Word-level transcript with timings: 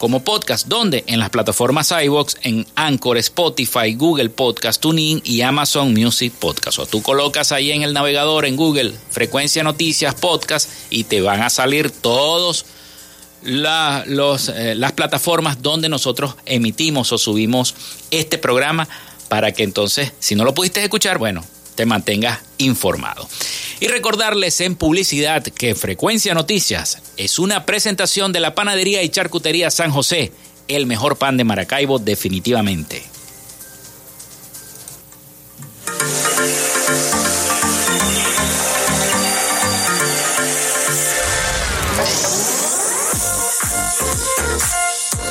como 0.00 0.24
podcast, 0.24 0.66
donde 0.66 1.04
en 1.08 1.20
las 1.20 1.28
plataformas 1.28 1.92
iVoox, 1.92 2.36
en 2.40 2.66
Anchor, 2.74 3.18
Spotify, 3.18 3.92
Google 3.94 4.30
Podcast, 4.30 4.80
TuneIn 4.80 5.20
y 5.24 5.42
Amazon 5.42 5.92
Music 5.92 6.32
Podcast. 6.32 6.78
O 6.78 6.86
tú 6.86 7.02
colocas 7.02 7.52
ahí 7.52 7.70
en 7.70 7.82
el 7.82 7.92
navegador, 7.92 8.46
en 8.46 8.56
Google, 8.56 8.94
Frecuencia 9.10 9.62
Noticias 9.62 10.14
Podcast 10.14 10.70
y 10.88 11.04
te 11.04 11.20
van 11.20 11.42
a 11.42 11.50
salir 11.50 11.90
todos 11.90 12.64
eh, 13.44 14.74
las 14.74 14.92
plataformas 14.92 15.60
donde 15.60 15.90
nosotros 15.90 16.34
emitimos 16.46 17.12
o 17.12 17.18
subimos 17.18 17.74
este 18.10 18.38
programa 18.38 18.88
para 19.28 19.52
que 19.52 19.64
entonces, 19.64 20.12
si 20.18 20.34
no 20.34 20.44
lo 20.44 20.54
pudiste 20.54 20.82
escuchar, 20.82 21.18
bueno, 21.18 21.44
te 21.80 21.86
mantengas 21.86 22.40
informado. 22.58 23.26
Y 23.80 23.88
recordarles 23.88 24.60
en 24.60 24.76
publicidad 24.76 25.42
que 25.42 25.74
Frecuencia 25.74 26.34
Noticias 26.34 26.98
es 27.16 27.38
una 27.38 27.64
presentación 27.64 28.34
de 28.34 28.40
la 28.40 28.54
panadería 28.54 29.02
y 29.02 29.08
charcutería 29.08 29.70
San 29.70 29.90
José, 29.90 30.30
el 30.68 30.84
mejor 30.84 31.16
pan 31.16 31.38
de 31.38 31.44
Maracaibo 31.44 31.98
definitivamente. 31.98 33.02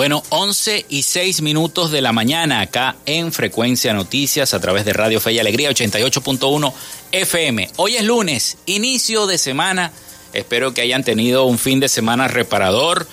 Bueno, 0.00 0.22
11 0.30 0.86
y 0.88 1.02
6 1.02 1.42
minutos 1.42 1.90
de 1.90 2.00
la 2.00 2.14
mañana 2.14 2.62
acá 2.62 2.96
en 3.04 3.34
Frecuencia 3.34 3.92
Noticias 3.92 4.54
a 4.54 4.58
través 4.58 4.86
de 4.86 4.94
Radio 4.94 5.20
Fe 5.20 5.34
y 5.34 5.38
Alegría 5.38 5.68
88.1 5.68 6.72
FM. 7.12 7.70
Hoy 7.76 7.96
es 7.96 8.04
lunes, 8.04 8.56
inicio 8.64 9.26
de 9.26 9.36
semana. 9.36 9.92
Espero 10.32 10.72
que 10.72 10.80
hayan 10.80 11.04
tenido 11.04 11.44
un 11.44 11.58
fin 11.58 11.80
de 11.80 11.90
semana 11.90 12.28
reparador 12.28 13.06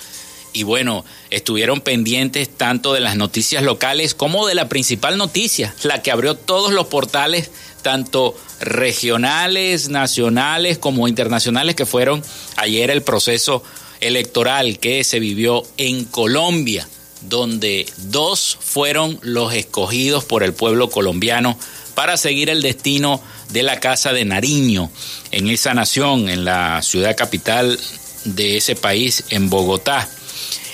y 0.54 0.62
bueno, 0.62 1.04
estuvieron 1.28 1.82
pendientes 1.82 2.48
tanto 2.48 2.94
de 2.94 3.00
las 3.00 3.16
noticias 3.16 3.62
locales 3.62 4.14
como 4.14 4.46
de 4.46 4.54
la 4.54 4.70
principal 4.70 5.18
noticia, 5.18 5.74
la 5.82 6.00
que 6.00 6.10
abrió 6.10 6.36
todos 6.36 6.72
los 6.72 6.86
portales, 6.86 7.50
tanto 7.82 8.34
regionales, 8.60 9.90
nacionales 9.90 10.78
como 10.78 11.06
internacionales, 11.06 11.76
que 11.76 11.84
fueron 11.84 12.24
ayer 12.56 12.90
el 12.90 13.02
proceso 13.02 13.62
electoral 14.00 14.78
que 14.78 15.04
se 15.04 15.20
vivió 15.20 15.64
en 15.76 16.04
Colombia, 16.04 16.88
donde 17.22 17.86
dos 17.96 18.56
fueron 18.60 19.18
los 19.22 19.52
escogidos 19.54 20.24
por 20.24 20.42
el 20.42 20.52
pueblo 20.52 20.90
colombiano 20.90 21.58
para 21.94 22.16
seguir 22.16 22.48
el 22.48 22.62
destino 22.62 23.20
de 23.50 23.62
la 23.62 23.80
Casa 23.80 24.12
de 24.12 24.24
Nariño 24.24 24.90
en 25.32 25.48
esa 25.48 25.74
nación, 25.74 26.28
en 26.28 26.44
la 26.44 26.80
ciudad 26.82 27.16
capital 27.16 27.78
de 28.24 28.56
ese 28.56 28.76
país, 28.76 29.24
en 29.30 29.50
Bogotá. 29.50 30.08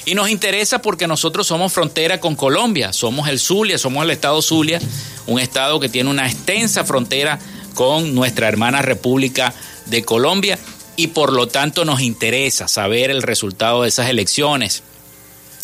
Y 0.06 0.15
nos 0.15 0.29
interesa 0.29 0.82
porque 0.82 1.06
nosotros 1.06 1.47
somos 1.47 1.73
frontera 1.73 2.21
con 2.21 2.37
Colombia, 2.37 2.93
somos 2.93 3.29
el 3.29 3.38
Zulia, 3.38 3.79
somos 3.79 4.05
el 4.05 4.11
estado 4.11 4.43
Zulia, 4.43 4.81
un 5.26 5.41
estado 5.41 5.81
que 5.81 5.88
tiene 5.88 6.11
una 6.11 6.26
extensa 6.26 6.85
frontera 6.85 7.38
con 7.75 8.15
nuestra 8.15 8.49
hermana 8.49 8.82
República 8.82 9.55
de 9.87 10.05
Colombia 10.05 10.59
y 10.96 11.08
por 11.08 11.32
lo 11.32 11.49
tanto 11.49 11.85
nos 11.85 12.00
interesa 12.00 12.69
saber 12.69 13.11
el 13.11 13.23
resultado 13.23 13.82
de 13.82 13.88
esas 13.88 14.08
elecciones. 14.08 14.82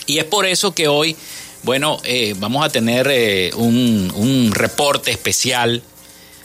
Y 0.07 0.19
es 0.19 0.25
por 0.25 0.47
eso 0.47 0.75
que 0.75 0.89
hoy, 0.89 1.17
bueno, 1.63 1.99
eh, 2.05 2.35
vamos 2.39 2.65
a 2.65 2.71
tener 2.71 3.09
eh, 3.11 3.53
un, 3.55 4.13
un 4.15 4.53
reporte 4.53 5.11
especial 5.11 5.83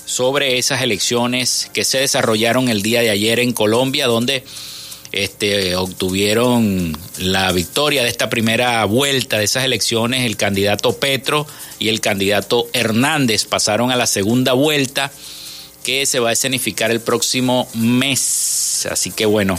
sobre 0.06 0.58
esas 0.58 0.82
elecciones 0.82 1.70
que 1.74 1.84
se 1.84 2.00
desarrollaron 2.00 2.70
el 2.70 2.82
día 2.82 3.02
de 3.02 3.10
ayer 3.10 3.40
en 3.40 3.54
Colombia, 3.54 4.06
donde 4.08 4.44
este, 5.12 5.76
obtuvieron 5.76 6.96
la 7.20 7.52
victoria 7.54 8.04
de 8.04 8.10
esta 8.10 8.30
primera 8.30 8.84
vuelta 8.86 9.38
de 9.38 9.46
esas 9.46 9.64
elecciones 9.64 10.26
el 10.26 10.36
candidato 10.36 10.98
Petro 10.98 11.48
y 11.80 11.88
el 11.88 12.02
candidato 12.02 12.68
Hernández 12.74 13.46
pasaron 13.46 13.92
a 13.92 13.96
la 13.96 14.08
segunda 14.08 14.54
vuelta 14.54 15.12
que 15.86 16.06
se 16.06 16.20
va 16.20 16.30
a 16.30 16.34
escenificar 16.34 16.92
el 16.92 17.00
próximo 17.00 17.68
mes. 17.76 18.65
Así 18.86 19.12
que 19.12 19.26
bueno, 19.26 19.58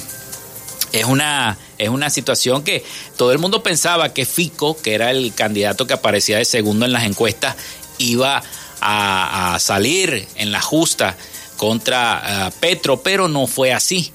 es 0.93 1.05
una, 1.05 1.59
es 1.79 1.89
una 1.89 2.11
situación 2.11 2.63
que 2.63 2.85
todo 3.17 3.33
el 3.33 3.39
mundo 3.39 3.63
pensaba 3.63 4.13
que 4.13 4.27
Fico, 4.27 4.77
que 4.81 4.95
era 4.95 5.11
el 5.11 5.35
candidato 5.35 5.87
que 5.87 5.95
aparecía 5.95 6.39
de 6.39 6.45
segundo 6.45 6.87
en 6.87 6.93
las 6.93 7.05
encuestas, 7.05 7.57
iba 7.99 8.43
a, 8.81 9.57
salir 9.61 10.27
en 10.37 10.53
la 10.53 10.61
justa 10.61 11.17
contra 11.57 12.49
eh, 12.49 12.51
Petro, 12.61 13.03
pero 13.03 13.29
no 13.29 13.47
fue 13.47 13.73
así. 13.73 14.13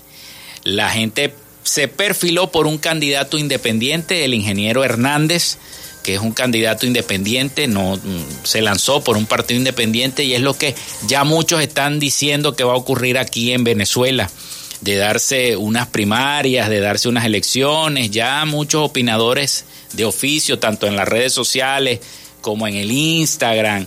La 0.63 0.89
gente 0.89 1.33
se 1.63 1.87
perfiló 1.87 2.51
por 2.51 2.67
un 2.67 2.77
candidato 2.77 3.37
independiente, 3.37 4.25
el 4.25 4.33
ingeniero 4.33 4.83
Hernández, 4.83 5.57
que 6.03 6.15
es 6.15 6.21
un 6.21 6.31
candidato 6.31 6.85
independiente, 6.85 7.67
no 7.67 7.95
mm, 7.97 8.43
se 8.43 8.61
lanzó 8.61 9.03
por 9.03 9.17
un 9.17 9.25
partido 9.25 9.59
independiente 9.59 10.23
y 10.23 10.33
es 10.33 10.41
lo 10.41 10.57
que 10.57 10.75
ya 11.07 11.23
muchos 11.23 11.61
están 11.61 11.99
diciendo 11.99 12.55
que 12.55 12.63
va 12.63 12.73
a 12.73 12.77
ocurrir 12.77 13.17
aquí 13.17 13.51
en 13.51 13.63
Venezuela, 13.63 14.29
de 14.81 14.95
darse 14.95 15.55
unas 15.55 15.87
primarias, 15.87 16.69
de 16.69 16.79
darse 16.79 17.07
unas 17.07 17.25
elecciones, 17.25 18.11
ya 18.11 18.43
muchos 18.45 18.83
opinadores 18.83 19.65
de 19.93 20.05
oficio, 20.05 20.59
tanto 20.59 20.87
en 20.87 20.95
las 20.95 21.07
redes 21.07 21.33
sociales 21.33 21.99
como 22.41 22.67
en 22.67 22.75
el 22.75 22.91
Instagram, 22.91 23.85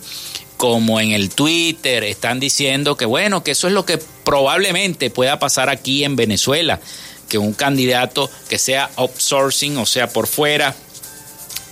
como 0.57 1.01
en 1.01 1.11
el 1.11 1.31
Twitter, 1.31 2.05
están 2.05 2.39
diciendo 2.39 2.97
que 2.97 3.05
bueno, 3.05 3.43
que 3.43 3.51
eso 3.51 3.67
es 3.67 3.73
lo 3.73 3.85
que 3.85 3.99
probablemente 4.25 5.11
pueda 5.11 5.39
pasar 5.39 5.69
aquí 5.69 6.05
en 6.05 6.15
Venezuela, 6.15 6.81
que 7.29 7.39
un 7.39 7.53
candidato 7.53 8.31
que 8.49 8.59
sea 8.59 8.91
outsourcing, 8.97 9.77
o 9.79 9.87
sea, 9.87 10.09
por 10.09 10.29
fuera, 10.29 10.77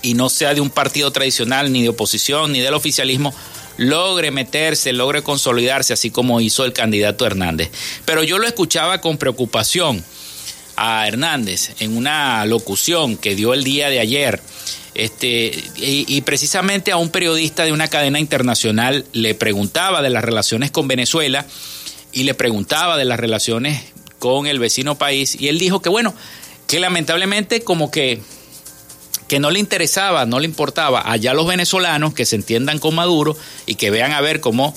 y 0.01 0.15
no 0.15 0.29
sea 0.29 0.53
de 0.53 0.59
un 0.59 0.69
partido 0.69 1.11
tradicional, 1.11 1.71
ni 1.71 1.81
de 1.81 1.89
oposición, 1.89 2.51
ni 2.51 2.59
del 2.59 2.73
oficialismo, 2.73 3.33
logre 3.77 4.31
meterse, 4.31 4.93
logre 4.93 5.23
consolidarse, 5.23 5.93
así 5.93 6.11
como 6.11 6.41
hizo 6.41 6.65
el 6.65 6.73
candidato 6.73 7.25
Hernández. 7.25 7.69
Pero 8.05 8.23
yo 8.23 8.37
lo 8.37 8.47
escuchaba 8.47 9.01
con 9.01 9.17
preocupación 9.17 10.03
a 10.75 11.07
Hernández 11.07 11.71
en 11.79 11.95
una 11.95 12.45
locución 12.45 13.17
que 13.17 13.35
dio 13.35 13.53
el 13.53 13.63
día 13.63 13.89
de 13.89 13.99
ayer. 13.99 14.41
Este, 14.95 15.51
y, 15.77 16.05
y, 16.07 16.21
precisamente 16.21 16.91
a 16.91 16.97
un 16.97 17.09
periodista 17.09 17.65
de 17.65 17.71
una 17.71 17.87
cadena 17.87 18.19
internacional 18.19 19.05
le 19.11 19.33
preguntaba 19.33 20.03
de 20.03 20.11
las 20.11 20.23
relaciones 20.23 20.69
con 20.69 20.87
Venezuela 20.87 21.47
y 22.11 22.25
le 22.25 22.35
preguntaba 22.35 22.95
de 22.95 23.05
las 23.05 23.19
relaciones 23.19 23.81
con 24.19 24.45
el 24.45 24.59
vecino 24.59 24.95
país 24.95 25.35
y 25.39 25.47
él 25.47 25.57
dijo 25.57 25.81
que 25.81 25.89
bueno, 25.89 26.13
que 26.67 26.79
lamentablemente 26.79 27.61
como 27.61 27.91
que 27.91 28.21
que 29.33 29.39
no 29.39 29.49
le 29.49 29.57
interesaba, 29.57 30.27
no 30.27 30.39
le 30.39 30.45
importaba 30.45 31.11
allá 31.11 31.33
los 31.33 31.47
venezolanos 31.47 32.13
que 32.13 32.23
se 32.23 32.35
entiendan 32.35 32.77
con 32.77 32.93
Maduro 32.93 33.35
y 33.65 33.73
que 33.73 33.89
vean 33.89 34.11
a 34.11 34.21
ver 34.21 34.41
cómo, 34.41 34.75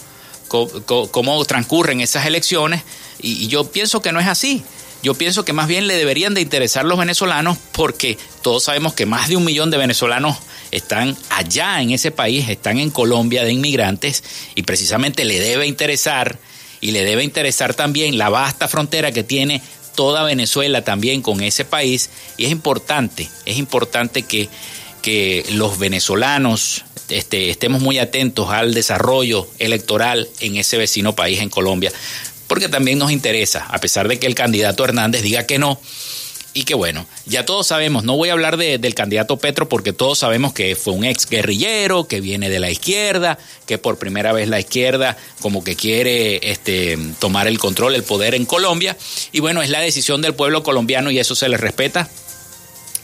cómo, 0.48 1.44
transcurren 1.44 2.00
esas 2.00 2.24
elecciones. 2.24 2.82
Y, 3.20 3.48
yo 3.48 3.70
pienso 3.70 4.00
que 4.00 4.12
no 4.12 4.18
es 4.18 4.26
así. 4.26 4.64
Yo 5.02 5.12
pienso 5.12 5.44
que 5.44 5.52
más 5.52 5.68
bien 5.68 5.86
le 5.86 5.94
deberían 5.94 6.32
de 6.32 6.40
interesar 6.40 6.86
los 6.86 6.98
venezolanos 6.98 7.58
porque 7.72 8.16
todos 8.40 8.64
sabemos 8.64 8.94
que 8.94 9.04
más 9.04 9.28
de 9.28 9.36
un 9.36 9.44
millón 9.44 9.70
de 9.70 9.76
venezolanos 9.76 10.38
están 10.70 11.14
allá 11.28 11.82
en 11.82 11.90
ese 11.90 12.10
país, 12.10 12.48
están 12.48 12.78
en 12.78 12.88
Colombia 12.88 13.44
de 13.44 13.52
inmigrantes 13.52 14.24
y 14.54 14.62
precisamente 14.62 15.26
le 15.26 15.38
debe 15.38 15.66
interesar 15.66 16.38
y 16.80 16.92
le 16.92 17.04
debe 17.04 17.24
interesar 17.24 17.74
también 17.74 18.16
la 18.16 18.30
vasta 18.30 18.68
frontera 18.68 19.12
que 19.12 19.22
tiene 19.22 19.60
toda 19.96 20.22
Venezuela 20.22 20.84
también 20.84 21.22
con 21.22 21.42
ese 21.42 21.64
país 21.64 22.10
y 22.36 22.44
es 22.44 22.52
importante, 22.52 23.28
es 23.44 23.56
importante 23.58 24.22
que, 24.22 24.48
que 25.02 25.44
los 25.50 25.78
venezolanos 25.78 26.84
este, 27.08 27.50
estemos 27.50 27.82
muy 27.82 27.98
atentos 27.98 28.50
al 28.50 28.74
desarrollo 28.74 29.48
electoral 29.58 30.28
en 30.40 30.56
ese 30.56 30.76
vecino 30.76 31.16
país, 31.16 31.40
en 31.40 31.48
Colombia, 31.48 31.92
porque 32.46 32.68
también 32.68 32.98
nos 32.98 33.10
interesa, 33.10 33.66
a 33.68 33.78
pesar 33.78 34.06
de 34.06 34.18
que 34.20 34.26
el 34.26 34.36
candidato 34.36 34.84
Hernández 34.84 35.22
diga 35.22 35.44
que 35.44 35.58
no, 35.58 35.80
y 36.56 36.64
que 36.64 36.74
bueno, 36.74 37.06
ya 37.26 37.44
todos 37.44 37.66
sabemos, 37.66 38.04
no 38.04 38.16
voy 38.16 38.30
a 38.30 38.32
hablar 38.32 38.56
del 38.56 38.94
candidato 38.94 39.36
Petro 39.36 39.68
porque 39.68 39.92
todos 39.92 40.20
sabemos 40.20 40.54
que 40.54 40.74
fue 40.74 40.94
un 40.94 41.04
ex 41.04 41.28
guerrillero, 41.28 42.08
que 42.08 42.22
viene 42.22 42.48
de 42.48 42.58
la 42.58 42.70
izquierda, 42.70 43.36
que 43.66 43.76
por 43.76 43.98
primera 43.98 44.32
vez 44.32 44.48
la 44.48 44.58
izquierda 44.58 45.18
como 45.42 45.62
que 45.62 45.76
quiere 45.76 46.50
este, 46.50 46.98
tomar 47.18 47.46
el 47.46 47.58
control, 47.58 47.94
el 47.94 48.04
poder 48.04 48.34
en 48.34 48.46
Colombia. 48.46 48.96
Y 49.32 49.40
bueno, 49.40 49.60
es 49.60 49.68
la 49.68 49.80
decisión 49.80 50.22
del 50.22 50.32
pueblo 50.32 50.62
colombiano 50.62 51.10
y 51.10 51.18
eso 51.18 51.34
se 51.34 51.50
les 51.50 51.60
respeta. 51.60 52.08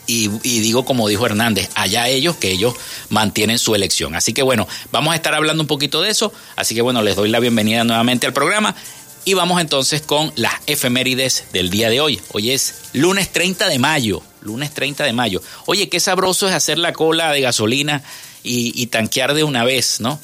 Y, 0.07 0.31
y, 0.43 0.61
digo 0.61 0.87
como 0.87 1.07
dijo 1.07 1.27
Hernández, 1.27 1.69
allá 1.75 2.09
ellos 2.09 2.37
que 2.37 2.51
ellos 2.51 2.75
mantienen 3.11 3.59
su 3.59 3.75
elección. 3.75 4.15
Así 4.15 4.33
que 4.33 4.43
bueno, 4.43 4.67
vamos 4.91 5.13
a 5.13 5.17
estar 5.17 5.35
hablando 5.35 5.63
un 5.63 5.67
poquito 5.67 6.01
de 6.01 6.09
eso. 6.09 6.33
Así 6.57 6.75
que 6.75 6.81
bueno, 6.81 7.03
les 7.03 7.17
doy 7.17 7.29
la 7.29 7.39
bienvenida 7.39 7.85
nuevamente 7.85 8.27
al 8.27 8.33
programa. 8.33 8.75
Y 9.25 9.35
vamos 9.35 9.61
entonces 9.61 10.03
con 10.03 10.33
las 10.35 10.55
efemérides 10.67 11.45
del 11.53 11.71
día 11.71 11.89
de 11.91 12.01
hoy. 12.01 12.21
Hoy 12.33 12.51
es 12.51 12.75
lunes 12.93 13.31
30 13.31 13.69
de 13.69 13.79
mayo. 13.79 14.21
Lunes 14.41 14.75
30 14.75 15.05
de 15.05 15.13
mayo. 15.13 15.41
Oye, 15.67 15.89
qué 15.89 16.01
sabroso 16.01 16.49
es 16.49 16.55
hacer 16.55 16.77
la 16.77 16.93
cola 16.93 17.31
de 17.31 17.41
gasolina 17.41 18.03
y, 18.43 18.87
tanquear 18.87 19.35
de 19.35 19.45
una 19.45 19.63
vez, 19.63 20.01
¿no? 20.01 20.19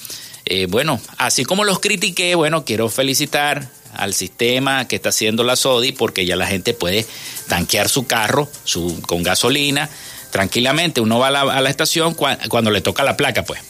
Eh, 0.46 0.66
bueno, 0.68 1.00
así 1.16 1.44
como 1.44 1.62
los 1.62 1.78
critiqué, 1.78 2.34
bueno, 2.34 2.64
quiero 2.64 2.88
felicitar 2.88 3.68
al 3.94 4.14
sistema 4.14 4.88
que 4.88 4.96
está 4.96 5.10
haciendo 5.10 5.44
la 5.44 5.54
SODI 5.54 5.92
porque 5.92 6.26
ya 6.26 6.34
la 6.34 6.48
gente 6.48 6.74
puede 6.74 7.06
tanquear 7.46 7.88
su 7.88 8.06
carro 8.06 8.50
su, 8.64 9.00
con 9.02 9.22
gasolina 9.22 9.88
tranquilamente. 10.32 11.00
Uno 11.00 11.20
va 11.20 11.28
a 11.28 11.60
la, 11.60 11.70
estación 11.70 12.14
cuando 12.14 12.72
le 12.72 12.80
toca 12.80 13.04
la 13.04 13.16
placa, 13.16 13.44
pues. 13.44 13.60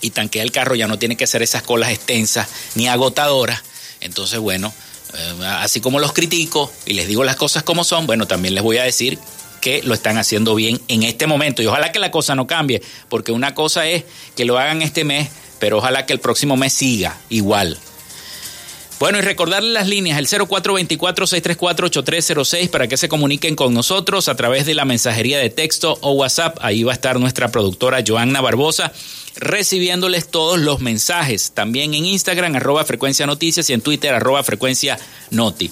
Y 0.00 0.10
tanquea 0.10 0.42
el 0.42 0.52
carro, 0.52 0.74
ya 0.74 0.88
no 0.88 0.98
tiene 0.98 1.18
que 1.18 1.24
hacer 1.24 1.42
esas 1.42 1.62
colas 1.62 1.90
extensas 1.90 2.48
ni 2.76 2.88
agotadoras 2.88 3.62
entonces, 4.00 4.38
bueno, 4.38 4.72
eh, 5.14 5.46
así 5.60 5.80
como 5.80 5.98
los 6.00 6.12
critico 6.12 6.72
y 6.86 6.94
les 6.94 7.06
digo 7.08 7.24
las 7.24 7.36
cosas 7.36 7.62
como 7.62 7.84
son, 7.84 8.06
bueno, 8.06 8.26
también 8.26 8.54
les 8.54 8.62
voy 8.62 8.78
a 8.78 8.84
decir 8.84 9.18
que 9.60 9.82
lo 9.82 9.94
están 9.94 10.18
haciendo 10.18 10.54
bien 10.54 10.80
en 10.88 11.02
este 11.02 11.26
momento. 11.26 11.62
Y 11.62 11.66
ojalá 11.66 11.92
que 11.92 11.98
la 11.98 12.10
cosa 12.10 12.34
no 12.34 12.46
cambie, 12.46 12.82
porque 13.08 13.32
una 13.32 13.54
cosa 13.54 13.86
es 13.86 14.04
que 14.36 14.44
lo 14.44 14.58
hagan 14.58 14.82
este 14.82 15.04
mes, 15.04 15.28
pero 15.58 15.78
ojalá 15.78 16.06
que 16.06 16.12
el 16.12 16.20
próximo 16.20 16.56
mes 16.56 16.72
siga 16.72 17.18
igual. 17.28 17.78
Bueno, 18.98 19.18
y 19.18 19.20
recordarles 19.20 19.72
las 19.72 19.86
líneas, 19.86 20.18
el 20.18 20.26
0424-634-8306 20.26 22.68
para 22.68 22.88
que 22.88 22.96
se 22.96 23.08
comuniquen 23.08 23.54
con 23.54 23.72
nosotros 23.72 24.28
a 24.28 24.34
través 24.34 24.66
de 24.66 24.74
la 24.74 24.84
mensajería 24.84 25.38
de 25.38 25.50
texto 25.50 25.96
o 26.00 26.10
WhatsApp. 26.12 26.58
Ahí 26.60 26.82
va 26.82 26.90
a 26.90 26.94
estar 26.94 27.20
nuestra 27.20 27.52
productora 27.52 28.02
Joanna 28.04 28.40
Barbosa 28.40 28.92
recibiéndoles 29.36 30.26
todos 30.28 30.58
los 30.58 30.80
mensajes. 30.80 31.52
También 31.52 31.94
en 31.94 32.06
Instagram, 32.06 32.56
arroba 32.56 32.84
frecuencia 32.84 33.24
noticias 33.24 33.70
y 33.70 33.72
en 33.72 33.82
Twitter, 33.82 34.12
arroba 34.12 34.42
frecuencia 34.42 34.98
noti. 35.30 35.70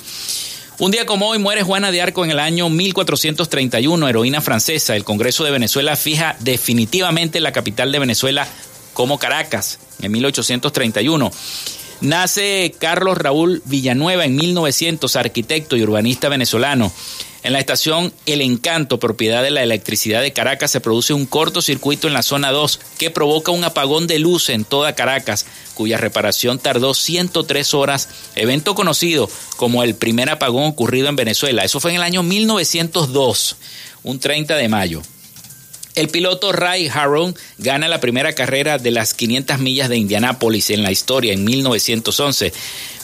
Un 0.78 0.92
día 0.92 1.04
como 1.04 1.28
hoy 1.28 1.38
muere 1.38 1.64
Juana 1.64 1.90
de 1.90 2.02
Arco 2.02 2.24
en 2.24 2.30
el 2.30 2.38
año 2.38 2.68
1431, 2.68 4.08
heroína 4.08 4.40
francesa. 4.40 4.94
El 4.94 5.02
Congreso 5.02 5.42
de 5.42 5.50
Venezuela 5.50 5.96
fija 5.96 6.36
definitivamente 6.40 7.40
la 7.40 7.50
capital 7.50 7.90
de 7.90 7.98
Venezuela 7.98 8.46
como 8.92 9.18
Caracas 9.18 9.80
en 10.00 10.12
1831. 10.12 11.32
Nace 12.00 12.74
Carlos 12.78 13.16
Raúl 13.16 13.62
Villanueva 13.64 14.24
en 14.24 14.36
1900, 14.36 15.16
arquitecto 15.16 15.76
y 15.76 15.82
urbanista 15.82 16.28
venezolano. 16.28 16.92
En 17.42 17.52
la 17.52 17.60
estación 17.60 18.12
El 18.26 18.42
Encanto, 18.42 18.98
propiedad 18.98 19.42
de 19.42 19.52
la 19.52 19.62
electricidad 19.62 20.20
de 20.20 20.32
Caracas, 20.32 20.70
se 20.70 20.80
produce 20.80 21.14
un 21.14 21.26
cortocircuito 21.26 22.08
en 22.08 22.12
la 22.12 22.22
zona 22.22 22.50
2 22.50 22.80
que 22.98 23.10
provoca 23.10 23.52
un 23.52 23.62
apagón 23.62 24.08
de 24.08 24.18
luz 24.18 24.50
en 24.50 24.64
toda 24.64 24.96
Caracas, 24.96 25.46
cuya 25.74 25.96
reparación 25.96 26.58
tardó 26.58 26.92
103 26.92 27.72
horas, 27.74 28.08
evento 28.34 28.74
conocido 28.74 29.30
como 29.56 29.84
el 29.84 29.94
primer 29.94 30.28
apagón 30.28 30.64
ocurrido 30.64 31.08
en 31.08 31.16
Venezuela. 31.16 31.64
Eso 31.64 31.78
fue 31.78 31.92
en 31.92 31.98
el 31.98 32.02
año 32.02 32.22
1902, 32.24 33.56
un 34.02 34.18
30 34.18 34.56
de 34.56 34.68
mayo. 34.68 35.02
El 35.96 36.08
piloto 36.08 36.52
Ray 36.52 36.88
Harron 36.88 37.34
gana 37.56 37.88
la 37.88 38.00
primera 38.00 38.34
carrera 38.34 38.76
de 38.76 38.90
las 38.90 39.14
500 39.14 39.58
millas 39.60 39.88
de 39.88 39.96
Indianápolis 39.96 40.68
en 40.68 40.82
la 40.82 40.92
historia 40.92 41.32
en 41.32 41.42
1911. 41.42 42.52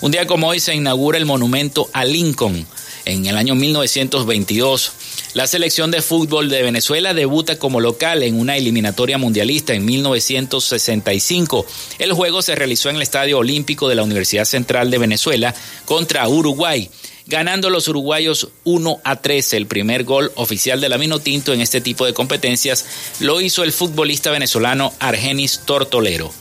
Un 0.02 0.12
día 0.12 0.26
como 0.26 0.49
hoy 0.49 0.61
se 0.61 0.75
inaugura 0.75 1.16
el 1.16 1.25
monumento 1.25 1.88
a 1.94 2.04
Lincoln 2.04 2.66
en 3.06 3.25
el 3.25 3.38
año 3.38 3.54
1922. 3.54 4.92
La 5.32 5.46
selección 5.46 5.90
de 5.90 6.02
fútbol 6.02 6.50
de 6.50 6.62
Venezuela 6.62 7.14
debuta 7.14 7.58
como 7.58 7.80
local 7.80 8.22
en 8.22 8.38
una 8.38 8.58
eliminatoria 8.58 9.16
mundialista 9.16 9.72
en 9.72 9.87
1965. 9.87 11.64
El 11.99 12.12
juego 12.12 12.42
se 12.42 12.54
realizó 12.54 12.90
en 12.90 12.96
el 12.96 13.02
Estadio 13.02 13.38
Olímpico 13.38 13.88
de 13.88 13.94
la 13.94 14.02
Universidad 14.02 14.44
Central 14.44 14.90
de 14.90 14.99
Venezuela 14.99 15.54
contra 15.87 16.28
Uruguay, 16.28 16.90
ganando 17.26 17.70
los 17.70 17.88
uruguayos 17.88 18.48
1 18.64 19.00
a 19.04 19.16
3. 19.16 19.52
El 19.54 19.66
primer 19.66 20.04
gol 20.04 20.32
oficial 20.34 20.80
de 20.80 20.88
la 20.88 20.98
Minotinto 20.98 21.52
en 21.52 21.60
este 21.60 21.80
tipo 21.80 22.06
de 22.06 22.14
competencias 22.14 22.86
lo 23.20 23.40
hizo 23.40 23.64
el 23.64 23.72
futbolista 23.72 24.30
venezolano 24.30 24.92
Argenis 24.98 25.60
Tortolero. 25.64 26.32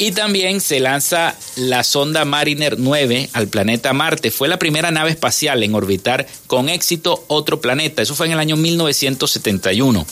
Y 0.00 0.12
también 0.12 0.60
se 0.60 0.78
lanza 0.78 1.34
la 1.56 1.82
sonda 1.82 2.24
Mariner 2.24 2.78
9 2.78 3.30
al 3.32 3.48
planeta 3.48 3.92
Marte. 3.92 4.30
Fue 4.30 4.46
la 4.46 4.58
primera 4.58 4.92
nave 4.92 5.10
espacial 5.10 5.64
en 5.64 5.74
orbitar 5.74 6.28
con 6.46 6.68
éxito 6.68 7.24
otro 7.26 7.60
planeta. 7.60 8.00
Eso 8.00 8.14
fue 8.14 8.26
en 8.26 8.32
el 8.32 8.38
año 8.38 8.56
1971. 8.56 10.06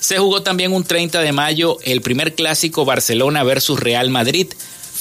Se 0.00 0.18
jugó 0.18 0.42
también 0.42 0.74
un 0.74 0.84
30 0.84 1.22
de 1.22 1.32
mayo 1.32 1.78
el 1.82 2.02
primer 2.02 2.34
clásico 2.34 2.84
Barcelona 2.84 3.42
versus 3.42 3.80
Real 3.80 4.10
Madrid 4.10 4.48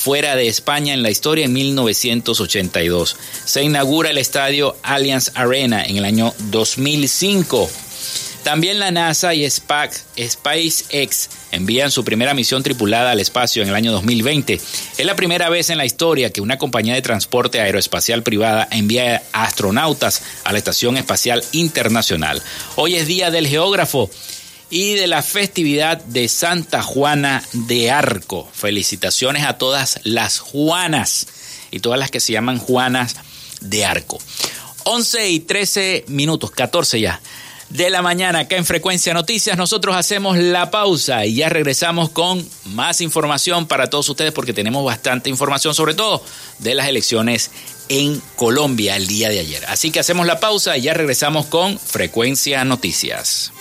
fuera 0.02 0.36
de 0.36 0.48
España 0.48 0.96
en 0.96 1.04
la 1.04 1.12
historia 1.12 1.46
en 1.46 1.54
1982. 1.54 3.16
Se 3.46 3.62
inaugura 3.62 4.10
el 4.10 4.18
estadio 4.18 4.76
Allianz 4.82 5.30
Arena 5.36 5.84
en 5.84 5.98
el 5.98 6.06
año 6.06 6.34
2005. 6.50 7.70
También 8.44 8.80
la 8.80 8.90
NASA 8.90 9.36
y 9.36 9.48
SpaceX 9.48 11.30
envían 11.52 11.92
su 11.92 12.04
primera 12.04 12.34
misión 12.34 12.64
tripulada 12.64 13.12
al 13.12 13.20
espacio 13.20 13.62
en 13.62 13.70
el 13.70 13.76
año 13.76 13.92
2020. 13.92 14.60
Es 14.98 15.06
la 15.06 15.16
primera 15.16 15.50
vez 15.50 15.70
en 15.70 15.78
la 15.78 15.86
historia 15.86 16.32
que 16.32 16.42
una 16.42 16.58
compañía 16.58 16.96
de 16.96 17.04
transporte 17.04 17.62
aeroespacial 17.62 18.24
privada 18.24 18.68
envía 18.72 19.22
astronautas 19.34 20.24
a 20.44 20.52
la 20.52 20.58
Estación 20.58 20.98
Espacial 20.98 21.44
Internacional. 21.52 22.42
Hoy 22.76 22.96
es 22.96 23.06
Día 23.06 23.30
del 23.30 23.48
Geógrafo 23.48 24.10
y 24.72 24.96
de 24.96 25.06
la 25.06 25.22
festividad 25.22 25.98
de 26.06 26.28
Santa 26.28 26.82
Juana 26.82 27.44
de 27.52 27.92
Arco. 27.92 28.50
Felicitaciones 28.52 29.44
a 29.44 29.58
todas 29.58 30.00
las 30.04 30.40
Juanas 30.40 31.28
y 31.70 31.82
todas 31.82 32.00
las 32.00 32.10
que 32.10 32.22
se 32.22 32.34
llaman 32.34 32.58
Juanas 32.58 33.18
de 33.60 33.86
Arco. 33.86 34.18
11 34.86 35.30
y 35.30 35.40
13 35.42 36.06
minutos, 36.08 36.50
14 36.52 37.00
ya 37.00 37.22
de 37.72 37.90
la 37.90 38.02
mañana 38.02 38.40
acá 38.40 38.58
en 38.58 38.66
Frecuencia 38.66 39.14
Noticias. 39.14 39.58
Nosotros 39.58 39.96
hacemos 39.96 40.38
la 40.38 40.72
pausa 40.72 41.26
y 41.26 41.36
ya 41.36 41.50
regresamos 41.50 42.10
con 42.10 42.46
más 42.66 43.02
información 43.02 43.66
para 43.66 43.90
todos 43.90 44.10
ustedes 44.10 44.34
porque 44.34 44.54
tenemos 44.54 44.84
bastante 44.84 45.30
información 45.30 45.74
sobre 45.74 45.94
todo 45.94 46.24
de 46.60 46.76
las 46.76 46.88
elecciones 46.88 47.52
en 47.88 48.22
Colombia 48.36 48.96
el 48.96 49.08
día 49.08 49.30
de 49.30 49.40
ayer. 49.40 49.66
Así 49.68 49.92
que 49.92 50.00
hacemos 50.00 50.26
la 50.26 50.40
pausa 50.40 50.78
y 50.78 50.82
ya 50.82 50.94
regresamos 50.94 51.46
con 51.46 51.80
Frecuencia 51.80 52.64
Noticias. 52.66 53.52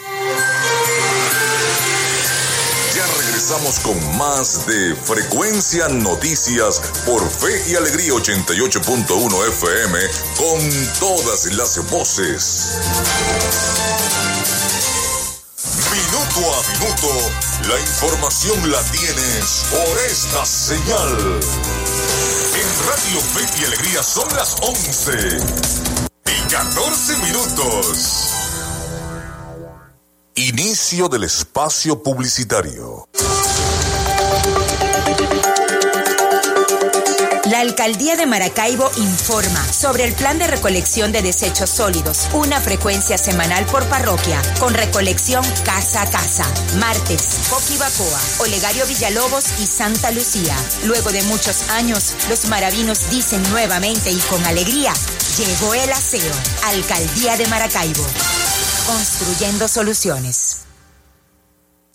Regresamos 3.40 3.80
con 3.80 4.18
más 4.18 4.66
de 4.66 4.94
Frecuencia 4.94 5.88
Noticias 5.88 6.78
por 7.06 7.26
Fe 7.30 7.70
y 7.70 7.74
Alegría 7.74 8.12
88.1 8.12 9.48
FM 9.48 9.98
con 10.36 11.00
todas 11.00 11.46
las 11.54 11.78
voces. 11.90 12.78
Minuto 15.90 16.54
a 16.54 16.62
minuto, 16.72 17.08
la 17.68 17.80
información 17.80 18.70
la 18.70 18.82
tienes 18.90 19.64
por 19.70 19.98
esta 20.00 20.44
señal. 20.44 21.40
En 22.56 22.88
Radio 22.88 23.20
Fe 23.22 23.46
y 23.58 23.64
Alegría 23.64 24.02
son 24.02 24.28
las 24.36 24.56
11 24.60 25.12
y 26.26 26.50
14 26.50 27.16
minutos. 27.16 28.39
Inicio 30.40 31.10
del 31.10 31.24
espacio 31.24 32.02
publicitario. 32.02 33.06
La 37.50 37.60
Alcaldía 37.60 38.16
de 38.16 38.24
Maracaibo 38.24 38.90
informa 38.96 39.62
sobre 39.70 40.04
el 40.04 40.14
plan 40.14 40.38
de 40.38 40.46
recolección 40.46 41.12
de 41.12 41.20
desechos 41.20 41.68
sólidos, 41.68 42.30
una 42.32 42.58
frecuencia 42.58 43.18
semanal 43.18 43.66
por 43.66 43.84
parroquia, 43.90 44.40
con 44.58 44.72
recolección 44.72 45.44
casa 45.62 46.00
a 46.00 46.10
casa. 46.10 46.50
Martes, 46.78 47.22
Coquibacoa, 47.50 48.20
Olegario 48.38 48.86
Villalobos 48.86 49.44
y 49.60 49.66
Santa 49.66 50.10
Lucía. 50.10 50.56
Luego 50.86 51.12
de 51.12 51.22
muchos 51.24 51.68
años, 51.68 52.14
los 52.30 52.46
maravinos 52.46 53.10
dicen 53.10 53.42
nuevamente 53.50 54.10
y 54.10 54.18
con 54.30 54.42
alegría, 54.46 54.94
llegó 55.36 55.74
el 55.74 55.92
aseo. 55.92 56.34
Alcaldía 56.64 57.36
de 57.36 57.46
Maracaibo. 57.48 58.06
Construyendo 58.90 59.68
soluciones. 59.68 60.69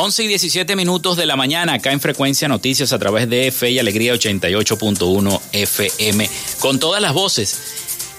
11 0.00 0.24
y 0.24 0.28
17 0.28 0.76
minutos 0.76 1.18
de 1.18 1.26
la 1.26 1.36
mañana 1.36 1.74
acá 1.74 1.92
en 1.92 2.00
Frecuencia 2.00 2.48
Noticias 2.48 2.94
a 2.94 2.98
través 2.98 3.28
de 3.28 3.52
Fe 3.52 3.72
y 3.72 3.78
Alegría 3.78 4.14
88.1 4.14 5.40
FM 5.52 6.30
con 6.58 6.80
todas 6.80 7.02
las 7.02 7.12
voces. 7.12 7.60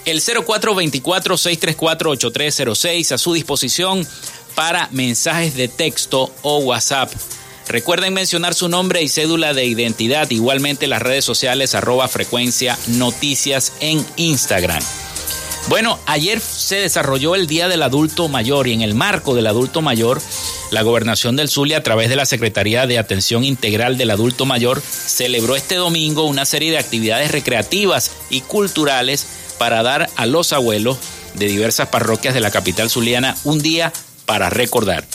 El 0.05 0.21
0424-634-8306 0.21 3.13
a 3.13 3.17
su 3.17 3.33
disposición 3.33 4.07
para 4.53 4.89
mensajes 4.91 5.55
de 5.55 5.69
texto 5.69 6.31
o 6.43 6.59
WhatsApp. 6.59 7.11
Recuerden 7.67 8.13
mencionar 8.13 8.53
su 8.53 8.69
nombre 8.69 9.01
y 9.01 9.09
cédula 9.09 9.55
de 9.55 9.65
identidad, 9.65 10.29
igualmente 10.29 10.85
las 10.85 11.01
redes 11.01 11.25
sociales 11.25 11.73
arroba 11.73 12.07
frecuencia 12.07 12.77
noticias 12.89 13.73
en 13.79 14.05
Instagram. 14.17 14.83
Bueno, 15.69 15.99
ayer 16.05 16.39
se 16.39 16.77
desarrolló 16.77 17.35
el 17.35 17.47
Día 17.47 17.69
del 17.69 17.83
Adulto 17.83 18.27
Mayor 18.27 18.67
y 18.67 18.73
en 18.73 18.81
el 18.81 18.93
marco 18.93 19.35
del 19.35 19.47
adulto 19.47 19.81
mayor, 19.81 20.21
la 20.71 20.81
Gobernación 20.81 21.35
del 21.35 21.49
Zulia 21.49 21.77
a 21.77 21.83
través 21.83 22.09
de 22.09 22.15
la 22.15 22.25
Secretaría 22.25 22.87
de 22.87 22.97
Atención 22.97 23.43
Integral 23.43 23.97
del 23.97 24.11
Adulto 24.11 24.45
Mayor 24.45 24.81
celebró 24.81 25.55
este 25.55 25.75
domingo 25.75 26.25
una 26.25 26.45
serie 26.45 26.71
de 26.71 26.77
actividades 26.77 27.31
recreativas 27.31 28.11
y 28.29 28.41
culturales 28.41 29.27
para 29.59 29.83
dar 29.83 30.09
a 30.15 30.25
los 30.25 30.51
abuelos 30.51 30.97
de 31.35 31.47
diversas 31.47 31.87
parroquias 31.87 32.33
de 32.33 32.41
la 32.41 32.51
capital 32.51 32.89
zuliana 32.89 33.37
un 33.43 33.61
día 33.61 33.93
para 34.25 34.49
recordar. 34.49 35.05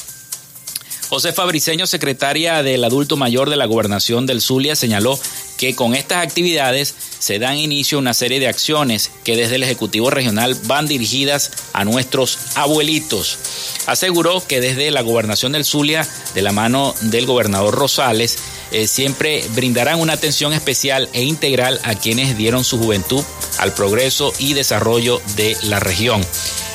José 1.08 1.32
Fabriceño, 1.32 1.86
secretaria 1.86 2.64
del 2.64 2.82
Adulto 2.82 3.16
Mayor 3.16 3.48
de 3.48 3.56
la 3.56 3.66
Gobernación 3.66 4.26
del 4.26 4.40
Zulia, 4.40 4.75
señaló 4.75 5.18
que 5.56 5.76
con 5.76 5.94
estas 5.94 6.25
actividades 6.25 6.94
se 7.20 7.38
dan 7.38 7.56
inicio 7.56 7.98
a 7.98 8.00
una 8.00 8.12
serie 8.12 8.40
de 8.40 8.48
acciones 8.48 9.12
que 9.22 9.36
desde 9.36 9.54
el 9.54 9.62
Ejecutivo 9.62 10.10
Regional 10.10 10.56
van 10.64 10.88
dirigidas 10.88 11.52
a 11.72 11.84
nuestros 11.84 12.38
abuelitos. 12.56 13.38
Aseguró 13.86 14.44
que 14.44 14.60
desde 14.60 14.90
la 14.90 15.02
Gobernación 15.02 15.52
del 15.52 15.64
Zulia, 15.64 16.06
de 16.34 16.42
la 16.42 16.50
mano 16.50 16.92
del 17.02 17.25
gobernador 17.25 17.75
Rosales, 17.75 18.38
eh, 18.72 18.88
siempre 18.88 19.44
brindarán 19.54 20.00
una 20.00 20.14
atención 20.14 20.52
especial 20.52 21.08
e 21.12 21.22
integral 21.22 21.80
a 21.84 21.94
quienes 21.94 22.36
dieron 22.36 22.64
su 22.64 22.78
juventud 22.78 23.22
al 23.58 23.72
progreso 23.75 24.32
y 24.40 24.54
desarrollo 24.54 25.22
de 25.36 25.56
la 25.62 25.78
región. 25.78 26.20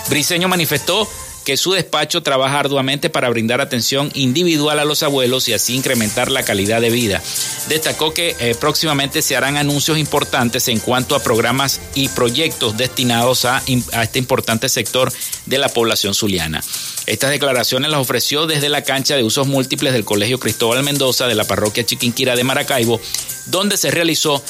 Briceño 0.10 0.48
manifestó 0.48 1.08
que 1.44 1.58
su 1.58 1.74
despacho 1.74 2.22
trabaja 2.24 2.60
arduamente 2.60 3.10
para 3.10 3.30
brindar 3.30 3.62
atención 3.62 4.12
individual 4.14 4.80
a 4.80 4.86
los 4.86 5.04
abuelos 5.04 5.48
y 5.48 5.54
así 5.54 5.76
incrementar 5.76 6.30
la 6.32 6.44
calidad 6.44 6.82
de 6.82 6.90
vida. 6.90 7.22
Destacó 7.68 8.14
que 8.14 8.36
eh, 8.40 8.56
próximamente 8.60 9.22
se 9.22 9.36
harán 9.36 9.58
anuncios 9.58 9.98
importantes 9.98 10.68
en 10.68 10.80
cuanto 10.80 11.16
a 11.16 11.24
programas 11.24 11.82
y 11.96 12.10
proyectos 12.10 12.78
destinados 12.78 13.46
a, 13.46 13.64
a 13.94 14.04
este 14.04 14.20
importante 14.20 14.70
sector 14.70 15.12
de 15.46 15.58
la 15.58 15.70
población 15.70 16.14
zuliana. 16.14 16.64
Estas 17.08 17.32
declaraciones 17.32 17.90
las 17.90 18.00
ofreció 18.00 18.46
desde 18.46 18.70
la 18.70 18.84
cancha 18.84 19.16
de 19.16 19.24
usos 19.24 19.48
múltiples 19.48 19.94
del 19.94 20.06
Colegio 20.06 20.40
Cristóbal 20.40 20.84
Mendoza 20.84 21.28
de 21.28 21.36
la 21.36 21.46
parroquia 21.46 21.86
Chiquinquira 21.86 22.36
de 22.36 22.44
Maracaibo, 22.44 23.02
donde 23.48 23.78
se 23.78 23.92
realizó 23.92 24.44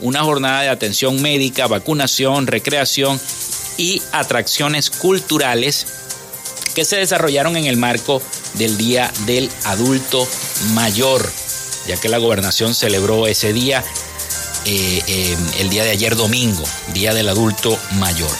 una 0.00 0.22
jornada 0.22 0.62
de 0.62 0.68
atención 0.68 1.20
médica, 1.20 1.66
vacunación, 1.66 2.46
recreación 2.46 3.20
y 3.76 4.02
atracciones 4.12 4.90
culturales 4.90 5.86
que 6.74 6.84
se 6.84 6.96
desarrollaron 6.96 7.56
en 7.56 7.66
el 7.66 7.76
marco 7.76 8.22
del 8.54 8.76
Día 8.76 9.12
del 9.26 9.50
Adulto 9.64 10.26
Mayor, 10.74 11.30
ya 11.86 11.96
que 11.96 12.08
la 12.08 12.18
gobernación 12.18 12.74
celebró 12.74 13.26
ese 13.26 13.52
día 13.52 13.84
eh, 14.64 15.02
eh, 15.06 15.36
el 15.60 15.70
día 15.70 15.84
de 15.84 15.90
ayer 15.90 16.14
domingo, 16.14 16.62
Día 16.92 17.14
del 17.14 17.28
Adulto 17.28 17.78
Mayor. 17.98 18.30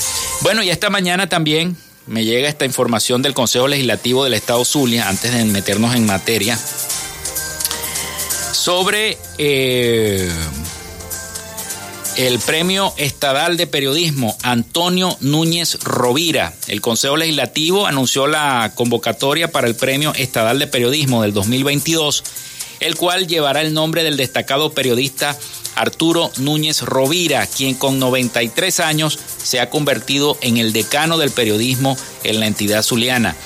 Bueno, 0.42 0.62
y 0.62 0.70
esta 0.70 0.90
mañana 0.90 1.28
también 1.28 1.76
me 2.06 2.24
llega 2.24 2.48
esta 2.48 2.64
información 2.64 3.22
del 3.22 3.34
Consejo 3.34 3.68
Legislativo 3.68 4.24
del 4.24 4.34
Estado 4.34 4.64
Zulia, 4.64 5.08
antes 5.08 5.32
de 5.32 5.44
meternos 5.44 5.94
en 5.94 6.06
materia, 6.06 6.58
sobre 8.52 9.16
eh, 9.38 10.30
el 12.18 12.40
Premio 12.40 12.92
Estadal 12.96 13.56
de 13.56 13.68
Periodismo 13.68 14.36
Antonio 14.42 15.16
Núñez 15.20 15.78
Rovira. 15.84 16.52
El 16.66 16.80
Consejo 16.80 17.16
Legislativo 17.16 17.86
anunció 17.86 18.26
la 18.26 18.72
convocatoria 18.74 19.52
para 19.52 19.68
el 19.68 19.76
Premio 19.76 20.12
Estadal 20.16 20.58
de 20.58 20.66
Periodismo 20.66 21.22
del 21.22 21.32
2022, 21.32 22.24
el 22.80 22.96
cual 22.96 23.26
llevará 23.26 23.60
el 23.60 23.74
nombre 23.74 24.04
del 24.04 24.16
destacado 24.16 24.72
periodista 24.72 25.36
Arturo 25.74 26.32
Núñez 26.38 26.82
Rovira, 26.82 27.46
quien 27.46 27.74
con 27.74 27.98
93 27.98 28.80
años 28.80 29.18
se 29.42 29.60
ha 29.60 29.70
convertido 29.70 30.36
en 30.40 30.56
el 30.56 30.72
decano 30.72 31.18
del 31.18 31.30
periodismo 31.30 31.96
en 32.24 32.40
la 32.40 32.46
entidad 32.46 32.82
zuliana. 32.82 33.36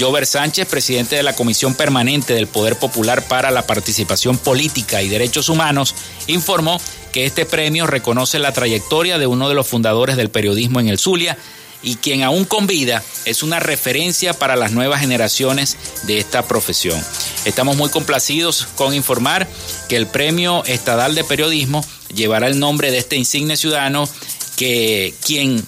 Jover 0.00 0.26
Sánchez, 0.26 0.66
presidente 0.68 1.16
de 1.16 1.22
la 1.22 1.34
Comisión 1.34 1.74
Permanente 1.74 2.32
del 2.32 2.46
Poder 2.46 2.76
Popular 2.76 3.22
para 3.28 3.50
la 3.50 3.66
Participación 3.66 4.38
Política 4.38 5.02
y 5.02 5.08
Derechos 5.08 5.50
Humanos, 5.50 5.94
informó 6.28 6.80
que 7.12 7.26
este 7.26 7.44
premio 7.44 7.86
reconoce 7.86 8.38
la 8.38 8.52
trayectoria 8.52 9.18
de 9.18 9.26
uno 9.26 9.50
de 9.50 9.54
los 9.54 9.66
fundadores 9.66 10.16
del 10.16 10.30
periodismo 10.30 10.80
en 10.80 10.88
el 10.88 10.98
Zulia 10.98 11.36
y 11.82 11.96
quien 11.96 12.22
aún 12.22 12.44
con 12.44 12.66
vida 12.66 13.02
es 13.24 13.42
una 13.42 13.60
referencia 13.60 14.34
para 14.34 14.56
las 14.56 14.72
nuevas 14.72 15.00
generaciones 15.00 15.76
de 16.04 16.18
esta 16.18 16.46
profesión. 16.46 17.02
Estamos 17.44 17.76
muy 17.76 17.90
complacidos 17.90 18.68
con 18.76 18.94
informar 18.94 19.48
que 19.88 19.96
el 19.96 20.06
Premio 20.06 20.64
Estadal 20.64 21.14
de 21.14 21.24
Periodismo 21.24 21.84
llevará 22.14 22.46
el 22.46 22.58
nombre 22.58 22.90
de 22.90 22.98
este 22.98 23.16
insigne 23.16 23.56
ciudadano 23.56 24.08
que 24.56 25.14
quien 25.24 25.64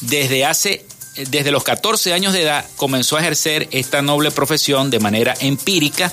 desde 0.00 0.44
hace 0.44 0.84
desde 1.14 1.50
los 1.50 1.62
14 1.62 2.12
años 2.14 2.32
de 2.32 2.42
edad 2.42 2.64
comenzó 2.76 3.16
a 3.16 3.20
ejercer 3.20 3.68
esta 3.70 4.02
noble 4.02 4.30
profesión 4.30 4.90
de 4.90 4.98
manera 4.98 5.34
empírica, 5.40 6.12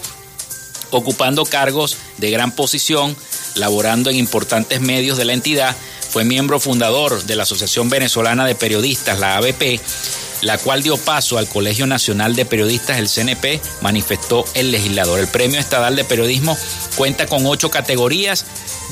ocupando 0.91 1.45
cargos 1.45 1.97
de 2.17 2.31
gran 2.31 2.51
posición, 2.51 3.15
laborando 3.55 4.09
en 4.09 4.17
importantes 4.17 4.81
medios 4.81 5.17
de 5.17 5.25
la 5.25 5.33
entidad, 5.33 5.75
fue 6.09 6.25
miembro 6.25 6.59
fundador 6.59 7.23
de 7.23 7.35
la 7.35 7.43
Asociación 7.43 7.89
Venezolana 7.89 8.45
de 8.45 8.55
Periodistas, 8.55 9.19
la 9.19 9.37
ABP, 9.37 9.79
la 10.41 10.57
cual 10.57 10.81
dio 10.81 10.97
paso 10.97 11.37
al 11.37 11.47
Colegio 11.47 11.85
Nacional 11.85 12.35
de 12.35 12.45
Periodistas, 12.45 12.97
el 12.97 13.09
CNP, 13.09 13.61
manifestó 13.81 14.45
el 14.55 14.71
legislador. 14.71 15.19
El 15.19 15.27
Premio 15.27 15.59
Estadal 15.59 15.95
de 15.95 16.03
Periodismo 16.03 16.57
cuenta 16.95 17.27
con 17.27 17.45
ocho 17.45 17.69
categorías 17.69 18.45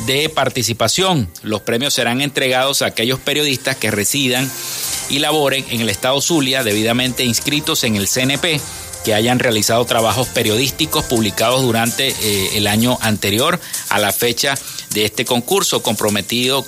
de 0.06 0.30
participación. 0.30 1.27
Los 1.41 1.62
premios 1.62 1.95
serán 1.95 2.21
entregados 2.21 2.82
a 2.82 2.88
aquellos 2.88 3.19
periodistas 3.19 3.75
que 3.75 3.89
residan 3.89 4.49
y 5.10 5.19
laboren 5.19 5.65
en 5.69 5.82
el 5.82 5.89
Estado 5.89 6.21
Zulia, 6.21 6.63
debidamente 6.63 7.23
inscritos 7.23 7.84
en 7.84 7.95
el 7.95 8.08
CNP 8.08 8.62
que 9.03 9.13
hayan 9.13 9.39
realizado 9.39 9.86
trabajos 9.86 10.27
periodísticos 10.27 11.06
publicados 11.06 11.62
durante 11.62 12.10
eh, 12.10 12.58
el 12.58 12.67
año 12.67 12.97
anterior 13.01 13.60
a 13.89 13.99
la 13.99 14.12
fecha 14.12 14.56
de 14.89 15.06
este 15.06 15.23
concurso 15.23 15.82
comprometido 15.82 16.65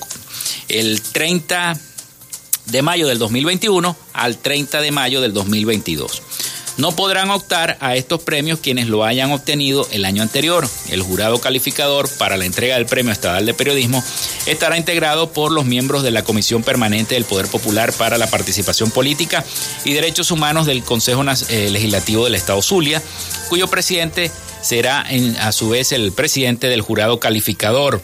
el 0.67 1.01
30 1.01 1.79
de 2.67 2.81
mayo 2.81 3.07
del 3.07 3.19
2021 3.19 3.95
al 4.13 4.37
30 4.37 4.81
de 4.81 4.91
mayo 4.91 5.21
del 5.21 5.33
2022. 5.33 6.21
No 6.79 6.93
podrán 6.93 7.29
optar 7.29 7.77
a 7.81 7.97
estos 7.97 8.21
premios 8.21 8.59
quienes 8.59 8.87
lo 8.87 9.03
hayan 9.03 9.33
obtenido 9.33 9.85
el 9.91 10.05
año 10.05 10.23
anterior. 10.23 10.65
El 10.89 11.01
jurado 11.01 11.41
calificador 11.41 12.09
para 12.17 12.37
la 12.37 12.45
entrega 12.45 12.75
del 12.75 12.85
Premio 12.85 13.11
Estatal 13.11 13.45
de 13.45 13.53
Periodismo 13.53 14.01
estará 14.45 14.77
integrado 14.77 15.33
por 15.33 15.51
los 15.51 15.65
miembros 15.65 16.03
de 16.03 16.11
la 16.11 16.23
Comisión 16.23 16.63
Permanente 16.63 17.15
del 17.15 17.25
Poder 17.25 17.47
Popular 17.47 17.91
para 17.91 18.17
la 18.17 18.27
Participación 18.27 18.91
Política 18.91 19.43
y 19.83 19.91
Derechos 19.91 20.31
Humanos 20.31 20.67
del 20.67 20.81
Consejo 20.83 21.21
eh, 21.49 21.69
Legislativo 21.69 22.23
del 22.23 22.35
Estado 22.35 22.61
Zulia, 22.61 23.03
cuyo 23.49 23.67
presidente 23.67 24.31
será 24.61 25.05
a 25.41 25.51
su 25.51 25.67
vez 25.67 25.91
el 25.91 26.13
presidente 26.13 26.67
del 26.67 26.81
jurado 26.81 27.19
calificador 27.19 28.01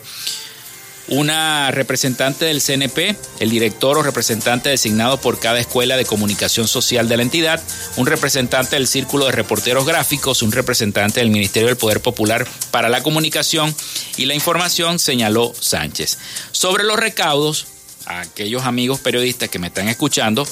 una 1.08 1.72
representante 1.72 2.46
del 2.46 2.62
CNP, 2.62 3.16
el 3.40 3.50
director 3.50 3.98
o 3.98 4.04
representante 4.04 4.70
designado 4.70 5.20
por 5.20 5.40
cada 5.40 5.60
escuela 5.60 5.98
de 5.98 6.06
comunicación 6.06 6.68
social 6.68 7.08
de 7.08 7.18
la 7.18 7.24
entidad, 7.24 7.62
un 7.98 8.08
representante 8.08 8.76
del 8.76 8.88
Círculo 8.88 9.26
de 9.26 9.32
Reporteros 9.32 9.86
Gráficos, 9.86 10.42
un 10.42 10.52
representante 10.52 11.20
del 11.20 11.30
Ministerio 11.30 11.68
del 11.68 11.78
Poder 11.78 12.02
Popular 12.02 12.48
para 12.72 12.90
la 12.90 13.04
Comunicación 13.04 13.76
y 14.18 14.26
la 14.26 14.34
Información, 14.34 15.00
señaló 15.00 15.54
Sánchez. 15.60 16.18
Sobre 16.52 16.84
los 16.84 16.98
recaudos, 16.98 17.68
a 18.06 18.22
aquellos 18.22 18.64
amigos 18.64 19.00
periodistas 19.00 19.50
que 19.50 19.60
me 19.60 19.68
están 19.68 19.90
escuchando, 19.90 20.48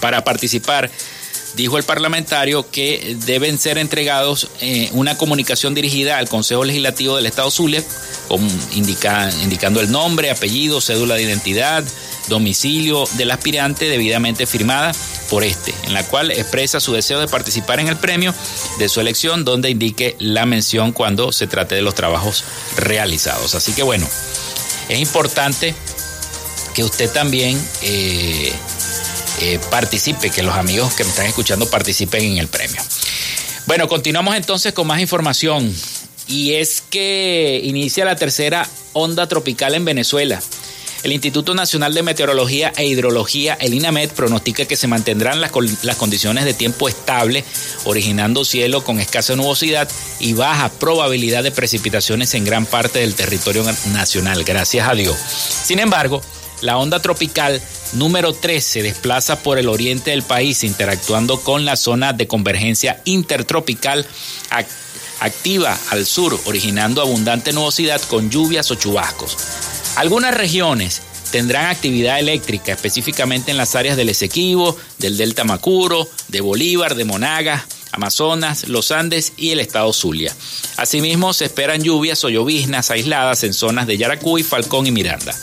para 0.00 0.24
participar 0.24 0.90
dijo 1.54 1.78
el 1.78 1.84
parlamentario 1.84 2.68
que 2.70 3.16
deben 3.26 3.58
ser 3.58 3.78
entregados 3.78 4.48
eh, 4.60 4.88
una 4.92 5.16
comunicación 5.16 5.74
dirigida 5.74 6.18
al 6.18 6.28
Consejo 6.28 6.64
Legislativo 6.64 7.16
del 7.16 7.26
Estado 7.26 7.50
Zulia, 7.50 7.82
indicando 8.74 9.80
el 9.80 9.90
nombre, 9.90 10.30
apellido, 10.30 10.80
cédula 10.80 11.16
de 11.16 11.22
identidad, 11.22 11.84
domicilio 12.28 13.04
del 13.14 13.30
aspirante 13.30 13.86
debidamente 13.86 14.46
firmada 14.46 14.92
por 15.28 15.44
este, 15.44 15.74
en 15.84 15.94
la 15.94 16.04
cual 16.04 16.30
expresa 16.30 16.80
su 16.80 16.92
deseo 16.92 17.20
de 17.20 17.28
participar 17.28 17.80
en 17.80 17.88
el 17.88 17.96
premio 17.96 18.34
de 18.78 18.88
su 18.88 19.00
elección, 19.00 19.44
donde 19.44 19.70
indique 19.70 20.16
la 20.18 20.46
mención 20.46 20.92
cuando 20.92 21.32
se 21.32 21.46
trate 21.46 21.74
de 21.74 21.82
los 21.82 21.94
trabajos 21.94 22.44
realizados. 22.76 23.54
Así 23.54 23.72
que 23.72 23.82
bueno, 23.82 24.08
es 24.88 24.98
importante 24.98 25.74
que 26.74 26.84
usted 26.84 27.10
también 27.10 27.60
eh, 27.82 28.52
eh, 29.40 29.58
participe, 29.70 30.30
que 30.30 30.42
los 30.42 30.54
amigos 30.54 30.94
que 30.94 31.04
me 31.04 31.10
están 31.10 31.26
escuchando 31.26 31.68
participen 31.68 32.24
en 32.24 32.38
el 32.38 32.48
premio. 32.48 32.82
Bueno, 33.66 33.88
continuamos 33.88 34.34
entonces 34.36 34.72
con 34.72 34.86
más 34.86 35.00
información. 35.00 35.74
Y 36.26 36.54
es 36.54 36.82
que 36.88 37.60
inicia 37.64 38.04
la 38.04 38.16
tercera 38.16 38.68
onda 38.92 39.26
tropical 39.26 39.74
en 39.74 39.84
Venezuela. 39.84 40.40
El 41.02 41.12
Instituto 41.12 41.54
Nacional 41.54 41.94
de 41.94 42.02
Meteorología 42.02 42.72
e 42.76 42.86
Hidrología, 42.86 43.54
el 43.54 43.72
INAMED, 43.72 44.10
pronostica 44.10 44.66
que 44.66 44.76
se 44.76 44.86
mantendrán 44.86 45.40
las, 45.40 45.50
las, 45.82 45.96
condiciones 45.96 46.44
de 46.44 46.52
tiempo 46.52 46.88
estable, 46.88 47.42
originando 47.84 48.44
cielo 48.44 48.84
con 48.84 49.00
escasa 49.00 49.34
nubosidad 49.34 49.88
y 50.18 50.34
baja 50.34 50.68
probabilidad 50.68 51.42
de 51.42 51.52
precipitaciones 51.52 52.34
en 52.34 52.44
gran 52.44 52.66
parte 52.66 52.98
del 52.98 53.14
territorio 53.14 53.64
nacional, 53.92 54.44
gracias 54.44 54.88
a 54.88 54.94
Dios. 54.94 55.16
Sin 55.16 55.78
embargo, 55.78 56.20
la 56.60 56.78
onda 56.78 57.00
tropical 57.00 57.60
número 57.92 58.32
3 58.32 58.64
se 58.64 58.82
desplaza 58.82 59.42
por 59.42 59.58
el 59.58 59.68
oriente 59.68 60.10
del 60.10 60.22
país, 60.22 60.64
interactuando 60.64 61.40
con 61.40 61.64
la 61.64 61.76
zona 61.76 62.12
de 62.12 62.26
convergencia 62.26 63.00
intertropical 63.04 64.06
activa 65.20 65.78
al 65.90 66.06
sur, 66.06 66.38
originando 66.46 67.02
abundante 67.02 67.52
nubosidad 67.52 68.00
con 68.02 68.30
lluvias 68.30 68.70
o 68.70 68.74
chubascos. 68.74 69.36
Algunas 69.96 70.34
regiones 70.34 71.02
tendrán 71.30 71.66
actividad 71.66 72.18
eléctrica, 72.18 72.72
específicamente 72.72 73.50
en 73.50 73.56
las 73.56 73.74
áreas 73.76 73.96
del 73.96 74.08
Esequibo, 74.08 74.76
del 74.98 75.16
Delta 75.16 75.44
Macuro, 75.44 76.08
de 76.28 76.40
Bolívar, 76.40 76.94
de 76.94 77.04
Monagas, 77.04 77.62
Amazonas, 77.92 78.68
los 78.68 78.92
Andes 78.92 79.32
y 79.36 79.50
el 79.50 79.60
estado 79.60 79.92
Zulia. 79.92 80.34
Asimismo, 80.76 81.32
se 81.32 81.46
esperan 81.46 81.82
lluvias 81.82 82.24
o 82.24 82.28
lloviznas 82.28 82.90
aisladas 82.90 83.42
en 83.44 83.52
zonas 83.52 83.86
de 83.86 83.98
Yaracuy, 83.98 84.42
Falcón 84.42 84.86
y 84.86 84.92
Miranda. 84.92 85.34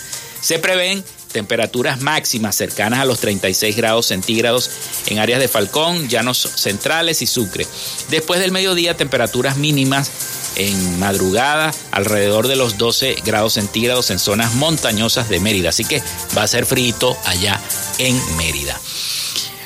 Se 0.48 0.60
prevén 0.60 1.04
temperaturas 1.34 2.00
máximas 2.00 2.56
cercanas 2.56 3.02
a 3.02 3.06
los 3.06 3.20
36 3.20 3.76
grados 3.76 4.06
centígrados 4.06 4.72
en 5.08 5.20
áreas 5.20 5.42
de 5.42 5.50
Falcón, 5.50 6.08
Llanos 6.08 6.38
Centrales 6.38 7.22
y 7.22 7.28
Sucre. 7.28 7.68
Después 8.10 8.40
del 8.40 8.54
mediodía, 8.54 8.96
temperaturas 8.96 9.58
mínimas 9.58 10.10
en 10.56 11.00
madrugada 11.00 11.74
alrededor 11.92 12.48
de 12.48 12.56
los 12.56 12.78
12 12.78 13.18
grados 13.26 13.56
centígrados 13.56 14.10
en 14.10 14.20
zonas 14.20 14.54
montañosas 14.54 15.28
de 15.28 15.42
Mérida. 15.42 15.68
Así 15.68 15.84
que 15.84 16.02
va 16.38 16.44
a 16.44 16.48
ser 16.48 16.66
frito 16.66 17.18
allá 17.26 17.60
en 17.98 18.18
Mérida. 18.38 18.80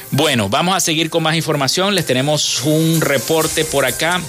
Bueno, 0.09 0.49
vamos 0.49 0.75
a 0.75 0.79
seguir 0.79 1.11
con 1.11 1.21
más 1.21 1.35
información. 1.35 1.93
Les 1.93 2.07
tenemos 2.07 2.63
un 2.63 3.01
reporte 3.01 3.65
por 3.65 3.85
acá 3.85 4.19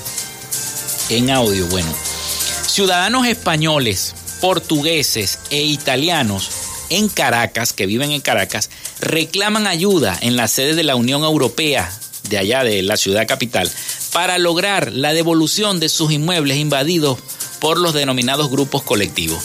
en 1.09 1.31
audio. 1.31 1.67
Bueno, 1.69 1.89
ciudadanos 2.67 3.27
españoles, 3.27 4.15
portugueses 4.43 5.39
e 5.51 5.63
italianos 5.63 6.51
en 6.91 7.09
Caracas, 7.09 7.73
que 7.73 7.87
viven 7.87 8.11
en 8.11 8.21
Caracas, 8.21 8.71
reclaman 9.01 9.69
ayuda 9.69 10.19
en 10.21 10.37
la 10.37 10.49
sede 10.49 10.75
de 10.75 10.83
la 10.83 10.97
Unión 10.97 11.23
Europea, 11.23 11.91
de 12.29 12.39
allá 12.39 12.65
de 12.65 12.83
la 12.83 12.97
ciudad 12.97 13.29
capital, 13.29 13.71
para 14.13 14.39
lograr 14.39 14.93
la 14.93 15.13
devolución 15.13 15.79
de 15.79 15.89
sus 15.89 16.11
inmuebles 16.11 16.57
invadidos 16.57 17.19
por 17.61 17.79
los 17.79 17.95
denominados 17.95 18.51
grupos 18.51 18.83
colectivos. 18.83 19.45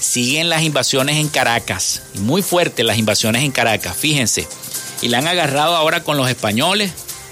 Siguen 0.00 0.48
las 0.48 0.64
invasiones 0.64 1.18
en 1.18 1.28
Caracas, 1.28 2.02
muy 2.14 2.42
fuertes 2.42 2.84
las 2.84 2.98
invasiones 2.98 3.44
en 3.44 3.52
Caracas, 3.52 3.96
fíjense, 3.96 4.48
y 5.02 5.08
la 5.08 5.18
han 5.18 5.28
agarrado 5.28 5.76
ahora 5.76 6.02
con 6.02 6.16
los 6.16 6.28
españoles, 6.28 6.90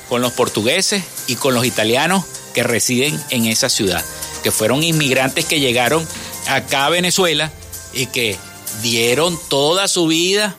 con 0.08 0.22
los 0.22 0.32
portugueses 0.32 1.02
y 1.26 1.34
con 1.34 1.54
los 1.54 1.66
italianos 1.66 2.22
que 2.54 2.62
residen 2.62 3.20
en 3.30 3.46
esa 3.46 3.68
ciudad, 3.68 4.04
que 4.44 4.52
fueron 4.52 4.84
inmigrantes 4.84 5.44
que 5.44 5.58
llegaron 5.58 6.06
acá 6.48 6.88
Venezuela 6.88 7.50
y 7.92 8.06
que 8.06 8.36
dieron 8.82 9.38
toda 9.48 9.88
su 9.88 10.06
vida 10.06 10.56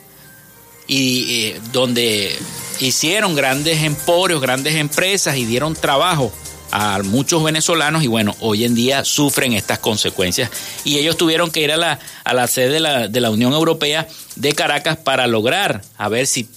y 0.86 1.48
eh, 1.48 1.60
donde 1.72 2.36
hicieron 2.80 3.34
grandes 3.34 3.82
emporios, 3.82 4.40
grandes 4.40 4.76
empresas 4.76 5.36
y 5.36 5.44
dieron 5.44 5.74
trabajo 5.74 6.32
a 6.70 7.00
muchos 7.02 7.42
venezolanos 7.42 8.02
y 8.02 8.06
bueno, 8.06 8.34
hoy 8.40 8.64
en 8.64 8.74
día 8.74 9.04
sufren 9.04 9.52
estas 9.52 9.78
consecuencias. 9.78 10.50
Y 10.84 10.98
ellos 10.98 11.16
tuvieron 11.16 11.50
que 11.50 11.60
ir 11.60 11.72
a 11.72 11.76
la, 11.76 11.98
a 12.24 12.34
la 12.34 12.46
sede 12.46 12.70
de 12.70 12.80
la, 12.80 13.08
de 13.08 13.20
la 13.20 13.30
Unión 13.30 13.52
Europea 13.52 14.06
de 14.34 14.52
Caracas 14.52 14.96
para 14.96 15.26
lograr, 15.26 15.82
a 15.96 16.08
ver 16.08 16.26
si 16.26 16.48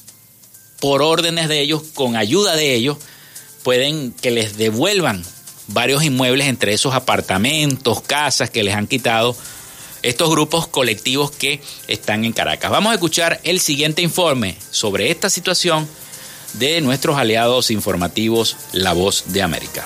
por 0.80 1.02
órdenes 1.02 1.50
de 1.50 1.62
ellos, 1.62 1.84
con 1.94 2.16
ayuda 2.16 2.56
de 2.56 2.74
ellos, 2.74 2.98
pueden 3.64 4.12
que 4.14 4.32
les 4.32 4.58
devuelvan 4.58 5.24
varios 5.70 6.04
inmuebles, 6.04 6.48
entre 6.48 6.74
esos 6.74 6.94
apartamentos, 6.94 8.02
casas 8.02 8.50
que 8.50 8.64
les 8.64 8.76
han 8.76 8.88
quitado 8.88 9.36
estos 10.02 10.30
grupos 10.30 10.68
colectivos 10.68 11.32
que 11.32 11.62
están 11.88 12.26
en 12.26 12.34
Caracas. 12.34 12.72
Vamos 12.72 12.92
a 12.92 12.96
escuchar 12.96 13.40
el 13.44 13.60
siguiente 13.60 14.02
informe 14.02 14.58
sobre 14.72 15.12
esta 15.12 15.30
situación 15.30 15.88
de 16.54 16.82
nuestros 16.82 17.18
aliados 17.18 17.70
informativos 17.70 18.58
La 18.72 18.94
Voz 18.94 19.26
de 19.28 19.42
América. 19.42 19.86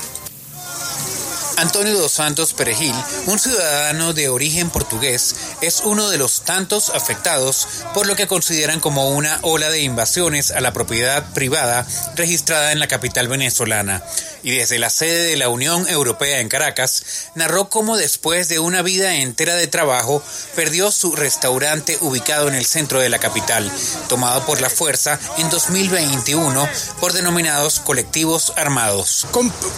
Antonio 1.57 1.97
dos 1.97 2.11
Santos 2.11 2.53
Perejil, 2.53 2.95
un 3.27 3.37
ciudadano 3.37 4.13
de 4.13 4.29
origen 4.29 4.69
portugués, 4.69 5.35
es 5.61 5.81
uno 5.85 6.09
de 6.09 6.17
los 6.17 6.41
tantos 6.41 6.89
afectados 6.89 7.67
por 7.93 8.07
lo 8.07 8.15
que 8.15 8.27
consideran 8.27 8.79
como 8.79 9.09
una 9.09 9.39
ola 9.43 9.69
de 9.69 9.81
invasiones 9.81 10.51
a 10.51 10.61
la 10.61 10.73
propiedad 10.73 11.23
privada 11.33 11.85
registrada 12.15 12.71
en 12.71 12.79
la 12.79 12.87
capital 12.87 13.27
venezolana. 13.27 14.03
Y 14.41 14.51
desde 14.51 14.77
la 14.77 14.89
sede 14.89 15.29
de 15.29 15.37
la 15.37 15.47
Unión 15.47 15.87
Europea 15.87 16.39
en 16.39 16.49
Caracas, 16.49 17.03
narró 17.35 17.69
cómo 17.69 17.95
después 17.95 18.49
de 18.49 18.59
una 18.59 18.81
vida 18.81 19.15
entera 19.15 19.55
de 19.55 19.67
trabajo, 19.67 20.21
perdió 20.55 20.91
su 20.91 21.15
restaurante 21.15 21.97
ubicado 22.01 22.49
en 22.49 22.55
el 22.55 22.65
centro 22.65 22.99
de 22.99 23.09
la 23.09 23.19
capital, 23.19 23.71
tomado 24.09 24.45
por 24.45 24.59
la 24.59 24.69
fuerza 24.69 25.17
en 25.37 25.49
2021 25.49 26.67
por 26.99 27.13
denominados 27.13 27.79
colectivos 27.79 28.51
armados. 28.57 29.25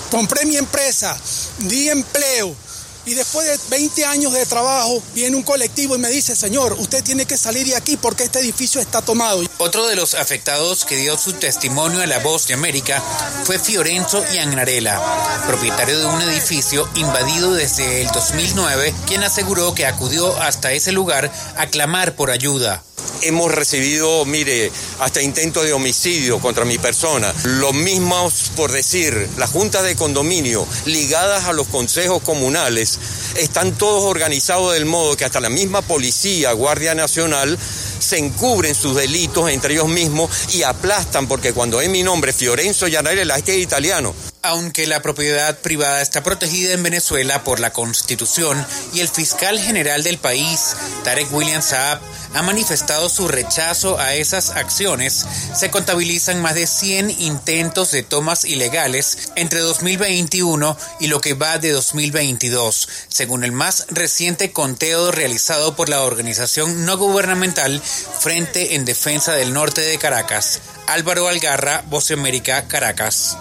compré 0.09 0.45
mi 0.45 0.57
empresa 0.57 1.15
di 1.67 1.89
empleo. 1.89 2.55
Y 3.05 3.13
después 3.13 3.47
de 3.47 3.59
20 3.69 4.05
años 4.05 4.33
de 4.33 4.45
trabajo, 4.45 5.01
viene 5.13 5.35
un 5.35 5.43
colectivo 5.43 5.95
y 5.95 5.99
me 5.99 6.09
dice, 6.09 6.35
señor, 6.35 6.73
usted 6.79 7.03
tiene 7.03 7.25
que 7.25 7.37
salir 7.37 7.67
de 7.67 7.75
aquí 7.75 7.97
porque 7.97 8.23
este 8.23 8.39
edificio 8.39 8.81
está 8.81 9.01
tomado. 9.01 9.43
Otro 9.57 9.87
de 9.87 9.95
los 9.95 10.15
afectados 10.15 10.85
que 10.85 10.97
dio 10.97 11.17
su 11.17 11.33
testimonio 11.33 12.01
a 12.01 12.07
La 12.07 12.19
Voz 12.19 12.47
de 12.47 12.55
América 12.55 13.03
fue 13.43 13.59
Fiorenzo 13.59 14.23
Iannarella, 14.33 14.99
propietario 15.45 15.99
de 15.99 16.05
un 16.05 16.21
edificio 16.23 16.89
invadido 16.95 17.53
desde 17.53 18.01
el 18.01 18.07
2009, 18.07 18.93
quien 19.05 19.23
aseguró 19.23 19.75
que 19.75 19.85
acudió 19.85 20.35
hasta 20.41 20.71
ese 20.71 20.91
lugar 20.91 21.31
a 21.57 21.67
clamar 21.67 22.15
por 22.15 22.31
ayuda. 22.31 22.83
Hemos 23.21 23.51
recibido, 23.51 24.25
mire, 24.25 24.71
hasta 24.99 25.21
intentos 25.21 25.63
de 25.63 25.73
homicidio 25.73 26.39
contra 26.39 26.65
mi 26.65 26.77
persona. 26.77 27.33
Lo 27.43 27.73
mismo 27.73 28.31
por 28.55 28.71
decir, 28.71 29.29
las 29.37 29.49
juntas 29.49 29.83
de 29.83 29.95
condominio 29.95 30.67
ligadas 30.85 31.45
a 31.45 31.53
los 31.53 31.67
consejos 31.67 32.21
comunales 32.21 32.94
están 33.37 33.73
todos 33.73 34.03
organizados 34.03 34.73
del 34.73 34.85
modo 34.85 35.15
que 35.15 35.25
hasta 35.25 35.39
la 35.39 35.49
misma 35.49 35.81
policía, 35.81 36.51
Guardia 36.53 36.95
Nacional, 36.95 37.57
se 37.99 38.17
encubren 38.17 38.75
sus 38.75 38.95
delitos 38.95 39.49
entre 39.49 39.73
ellos 39.73 39.87
mismos 39.87 40.29
y 40.53 40.63
aplastan, 40.63 41.27
porque 41.27 41.53
cuando 41.53 41.81
es 41.81 41.89
mi 41.89 42.03
nombre, 42.03 42.33
Fiorenzo 42.33 42.87
Llanarella, 42.87 43.35
es 43.35 43.43
que 43.43 43.55
es 43.55 43.63
italiano. 43.63 44.13
Aunque 44.47 44.85
la 44.85 45.01
propiedad 45.01 45.57
privada 45.57 46.03
está 46.03 46.21
protegida 46.21 46.73
en 46.73 46.83
Venezuela 46.83 47.43
por 47.43 47.59
la 47.59 47.73
Constitución 47.73 48.63
y 48.93 48.99
el 48.99 49.07
fiscal 49.07 49.59
general 49.59 50.03
del 50.03 50.19
país, 50.19 50.75
Tarek 51.03 51.33
William 51.33 51.63
Saab, 51.63 51.99
ha 52.35 52.43
manifestado 52.43 53.09
su 53.09 53.27
rechazo 53.27 53.97
a 53.97 54.13
esas 54.13 54.51
acciones, 54.51 55.25
se 55.55 55.71
contabilizan 55.71 56.43
más 56.43 56.53
de 56.53 56.67
100 56.67 57.09
intentos 57.21 57.89
de 57.89 58.03
tomas 58.03 58.45
ilegales 58.45 59.31
entre 59.35 59.61
2021 59.61 60.77
y 60.99 61.07
lo 61.07 61.21
que 61.21 61.33
va 61.33 61.57
de 61.57 61.71
2022, 61.71 62.87
según 63.07 63.43
el 63.43 63.51
más 63.51 63.87
reciente 63.89 64.51
conteo 64.51 65.11
realizado 65.11 65.75
por 65.75 65.89
la 65.89 66.03
organización 66.03 66.85
no 66.85 66.97
gubernamental 66.99 67.81
Frente 68.19 68.75
en 68.75 68.85
Defensa 68.85 69.31
del 69.33 69.53
Norte 69.53 69.81
de 69.81 69.97
Caracas. 69.97 70.59
Álvaro 70.85 71.27
Algarra, 71.27 71.83
Voce 71.87 72.13
América, 72.13 72.67
Caracas. 72.67 73.37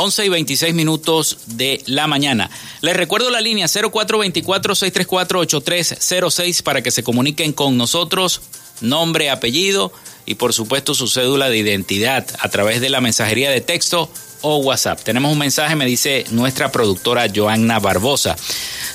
11 0.00 0.24
y 0.24 0.28
26 0.30 0.74
minutos 0.74 1.38
de 1.46 1.82
la 1.84 2.06
mañana. 2.06 2.50
Les 2.80 2.96
recuerdo 2.96 3.28
la 3.28 3.42
línea 3.42 3.66
0424-634-8306 3.66 6.62
para 6.62 6.82
que 6.82 6.90
se 6.90 7.02
comuniquen 7.02 7.52
con 7.52 7.76
nosotros, 7.76 8.40
nombre, 8.80 9.28
apellido 9.28 9.92
y 10.24 10.36
por 10.36 10.54
supuesto 10.54 10.94
su 10.94 11.06
cédula 11.06 11.50
de 11.50 11.58
identidad 11.58 12.26
a 12.38 12.48
través 12.48 12.80
de 12.80 12.88
la 12.88 13.02
mensajería 13.02 13.50
de 13.50 13.60
texto 13.60 14.10
o 14.42 14.58
WhatsApp. 14.58 15.00
Tenemos 15.02 15.32
un 15.32 15.38
mensaje, 15.38 15.76
me 15.76 15.86
dice 15.86 16.24
nuestra 16.30 16.72
productora 16.72 17.26
Joanna 17.34 17.78
Barbosa. 17.78 18.36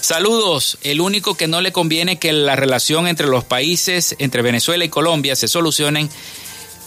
Saludos, 0.02 0.78
el 0.84 1.02
único 1.02 1.36
que 1.36 1.48
no 1.48 1.62
le 1.62 1.72
conviene 1.72 2.20
que 2.20 2.32
la 2.32 2.56
relación 2.56 3.08
entre 3.08 3.28
los 3.28 3.44
países, 3.44 4.16
entre 4.20 4.42
Venezuela 4.42 4.86
y 4.86 4.90
Colombia, 4.90 5.36
se 5.36 5.48
solucionen 5.48 6.10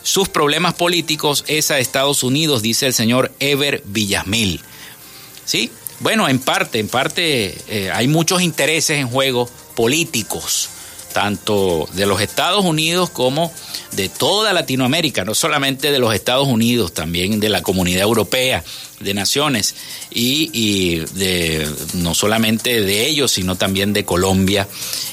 sus 0.03 0.29
problemas 0.29 0.75
políticos 0.75 1.45
es 1.49 1.71
a 1.71 1.79
Estados 1.79 2.23
Unidos, 2.23 2.63
dice 2.63 2.87
el 2.87 2.95
señor 2.95 3.33
Ever 3.41 3.83
Villamil. 3.85 4.61
¿Sí? 5.45 5.71
Bueno, 6.01 6.29
en 6.29 6.39
parte, 6.39 6.79
en 6.79 6.89
parte 6.89 7.59
eh, 7.69 7.91
hay 7.93 8.09
muchos 8.09 8.41
intereses 8.41 8.99
en 8.99 9.09
juego 9.09 9.51
políticos, 9.75 10.71
tanto 11.13 11.89
de 11.93 12.07
los 12.07 12.21
Estados 12.21 12.65
Unidos 12.65 13.11
como 13.11 13.53
de 13.93 14.09
toda 14.09 14.53
Latinoamérica, 14.53 15.25
no 15.25 15.35
solamente 15.35 15.91
de 15.91 15.99
los 15.99 16.15
Estados 16.15 16.47
Unidos, 16.47 16.93
también 16.93 17.41
de 17.41 17.49
la 17.49 17.63
comunidad 17.63 18.03
europea, 18.03 18.63
de 19.01 19.15
naciones, 19.15 19.75
y, 20.11 20.97
de, 21.15 21.69
no 21.95 22.15
solamente 22.15 22.81
de 22.81 23.07
ellos, 23.07 23.33
sino 23.33 23.57
también 23.57 23.93
de 23.93 24.05
Colombia 24.05 24.69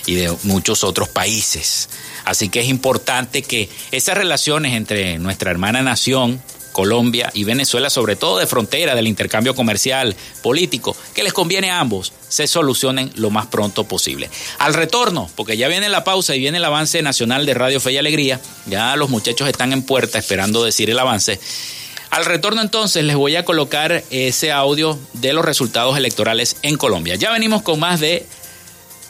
y 0.05 0.15
de 0.15 0.35
muchos 0.43 0.83
otros 0.83 1.09
países. 1.09 1.89
Así 2.25 2.49
que 2.49 2.61
es 2.61 2.67
importante 2.67 3.43
que 3.43 3.69
esas 3.91 4.17
relaciones 4.17 4.73
entre 4.73 5.19
nuestra 5.19 5.51
hermana 5.51 5.83
nación, 5.83 6.41
Colombia 6.75 7.31
y 7.33 7.45
Venezuela, 7.45 7.89
sobre 7.89 8.17
todo 8.17 8.37
de 8.37 8.47
frontera, 8.47 8.95
del 8.95 9.07
intercambio 9.07 9.55
comercial, 9.55 10.13
político, 10.43 10.93
que 11.13 11.23
les 11.23 11.31
conviene 11.31 11.71
a 11.71 11.79
ambos, 11.79 12.11
se 12.27 12.47
solucionen 12.47 13.13
lo 13.15 13.29
más 13.29 13.45
pronto 13.45 13.85
posible. 13.85 14.29
Al 14.59 14.73
retorno, 14.73 15.29
porque 15.37 15.55
ya 15.55 15.69
viene 15.69 15.87
la 15.87 16.03
pausa 16.03 16.35
y 16.35 16.39
viene 16.39 16.57
el 16.57 16.65
avance 16.65 17.01
nacional 17.01 17.45
de 17.45 17.53
Radio 17.53 17.79
Fe 17.79 17.93
y 17.93 17.97
Alegría, 17.97 18.41
ya 18.65 18.97
los 18.97 19.09
muchachos 19.09 19.47
están 19.47 19.71
en 19.71 19.83
puerta 19.83 20.19
esperando 20.19 20.65
decir 20.65 20.89
el 20.89 20.99
avance. 20.99 21.39
Al 22.09 22.25
retorno 22.25 22.61
entonces 22.61 23.05
les 23.05 23.15
voy 23.15 23.37
a 23.37 23.45
colocar 23.45 24.03
ese 24.09 24.51
audio 24.51 24.99
de 25.13 25.31
los 25.31 25.45
resultados 25.45 25.95
electorales 25.95 26.57
en 26.61 26.75
Colombia. 26.75 27.15
Ya 27.15 27.31
venimos 27.31 27.61
con 27.61 27.79
más 27.79 28.01
de 28.01 28.25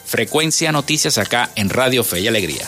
Frecuencia 0.05 0.71
Noticias 0.71 1.17
acá 1.17 1.49
en 1.55 1.71
Radio 1.71 2.03
Fe 2.03 2.19
y 2.19 2.27
Alegría. 2.27 2.67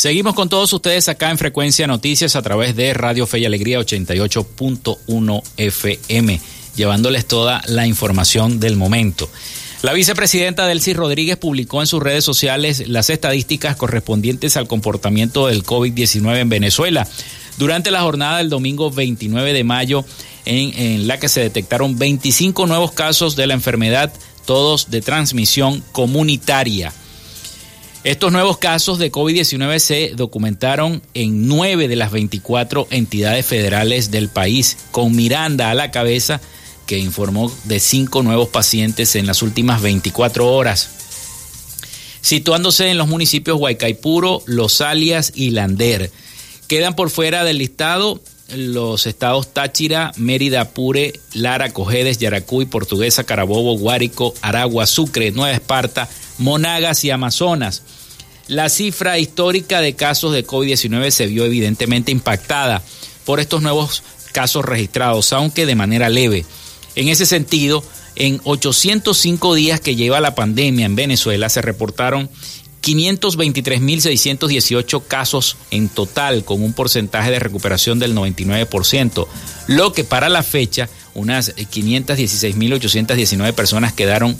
Seguimos 0.00 0.32
con 0.32 0.48
todos 0.48 0.72
ustedes 0.72 1.10
acá 1.10 1.30
en 1.30 1.36
Frecuencia 1.36 1.86
Noticias 1.86 2.34
a 2.34 2.40
través 2.40 2.74
de 2.74 2.94
Radio 2.94 3.26
Fe 3.26 3.40
y 3.40 3.44
Alegría 3.44 3.78
88.1 3.80 5.42
FM, 5.58 6.40
llevándoles 6.74 7.26
toda 7.26 7.60
la 7.66 7.86
información 7.86 8.60
del 8.60 8.78
momento. 8.78 9.28
La 9.82 9.92
vicepresidenta 9.92 10.66
Delcy 10.66 10.94
Rodríguez 10.94 11.36
publicó 11.36 11.82
en 11.82 11.86
sus 11.86 12.02
redes 12.02 12.24
sociales 12.24 12.88
las 12.88 13.10
estadísticas 13.10 13.76
correspondientes 13.76 14.56
al 14.56 14.68
comportamiento 14.68 15.48
del 15.48 15.64
COVID-19 15.64 16.38
en 16.38 16.48
Venezuela. 16.48 17.06
Durante 17.58 17.90
la 17.90 18.00
jornada 18.00 18.38
del 18.38 18.48
domingo 18.48 18.90
29 18.90 19.52
de 19.52 19.64
mayo, 19.64 20.06
en, 20.46 20.72
en 20.80 21.08
la 21.08 21.20
que 21.20 21.28
se 21.28 21.42
detectaron 21.42 21.98
25 21.98 22.66
nuevos 22.66 22.92
casos 22.92 23.36
de 23.36 23.46
la 23.46 23.52
enfermedad, 23.52 24.10
todos 24.46 24.90
de 24.90 25.02
transmisión 25.02 25.84
comunitaria. 25.92 26.90
Estos 28.02 28.32
nuevos 28.32 28.56
casos 28.56 28.98
de 28.98 29.12
COVID-19 29.12 29.78
se 29.78 30.12
documentaron 30.16 31.02
en 31.12 31.46
nueve 31.46 31.86
de 31.86 31.96
las 31.96 32.10
24 32.10 32.88
entidades 32.90 33.44
federales 33.44 34.10
del 34.10 34.30
país, 34.30 34.78
con 34.90 35.14
Miranda 35.14 35.70
a 35.70 35.74
la 35.74 35.90
cabeza, 35.90 36.40
que 36.86 36.98
informó 36.98 37.52
de 37.64 37.78
cinco 37.78 38.22
nuevos 38.22 38.48
pacientes 38.48 39.16
en 39.16 39.26
las 39.26 39.42
últimas 39.42 39.82
24 39.82 40.50
horas. 40.50 40.88
Situándose 42.22 42.88
en 42.88 42.96
los 42.96 43.06
municipios 43.06 43.60
Huaycaipuro, 43.60 44.42
Los 44.46 44.80
Alias 44.80 45.32
y 45.34 45.50
Lander. 45.50 46.10
Quedan 46.68 46.96
por 46.96 47.10
fuera 47.10 47.44
del 47.44 47.58
listado 47.58 48.22
los 48.56 49.06
estados 49.06 49.52
Táchira, 49.52 50.12
Mérida, 50.16 50.62
Apure, 50.62 51.20
Lara, 51.34 51.70
Cojedes, 51.70 52.18
Yaracuy, 52.18 52.64
Portuguesa, 52.64 53.24
Carabobo, 53.24 53.76
Guárico, 53.78 54.34
Aragua, 54.40 54.86
Sucre, 54.86 55.30
Nueva 55.32 55.54
Esparta, 55.54 56.08
Monagas 56.40 57.04
y 57.04 57.10
Amazonas. 57.10 57.84
La 58.48 58.68
cifra 58.68 59.20
histórica 59.20 59.80
de 59.80 59.94
casos 59.94 60.32
de 60.32 60.44
COVID-19 60.44 61.10
se 61.10 61.26
vio 61.26 61.44
evidentemente 61.44 62.10
impactada 62.10 62.82
por 63.24 63.38
estos 63.38 63.62
nuevos 63.62 64.02
casos 64.32 64.64
registrados, 64.64 65.32
aunque 65.32 65.66
de 65.66 65.76
manera 65.76 66.08
leve. 66.08 66.44
En 66.96 67.06
ese 67.08 67.26
sentido, 67.26 67.84
en 68.16 68.40
805 68.42 69.54
días 69.54 69.78
que 69.80 69.94
lleva 69.94 70.18
la 70.20 70.34
pandemia 70.34 70.86
en 70.86 70.96
Venezuela 70.96 71.48
se 71.48 71.62
reportaron 71.62 72.28
523.618 72.82 75.02
casos 75.06 75.56
en 75.70 75.88
total, 75.88 76.44
con 76.44 76.60
un 76.62 76.72
porcentaje 76.72 77.30
de 77.30 77.38
recuperación 77.38 77.98
del 77.98 78.16
99%, 78.16 79.26
lo 79.68 79.92
que 79.92 80.04
para 80.04 80.30
la 80.30 80.42
fecha 80.42 80.88
unas 81.14 81.54
516.819 81.54 83.52
personas 83.52 83.92
quedaron 83.92 84.36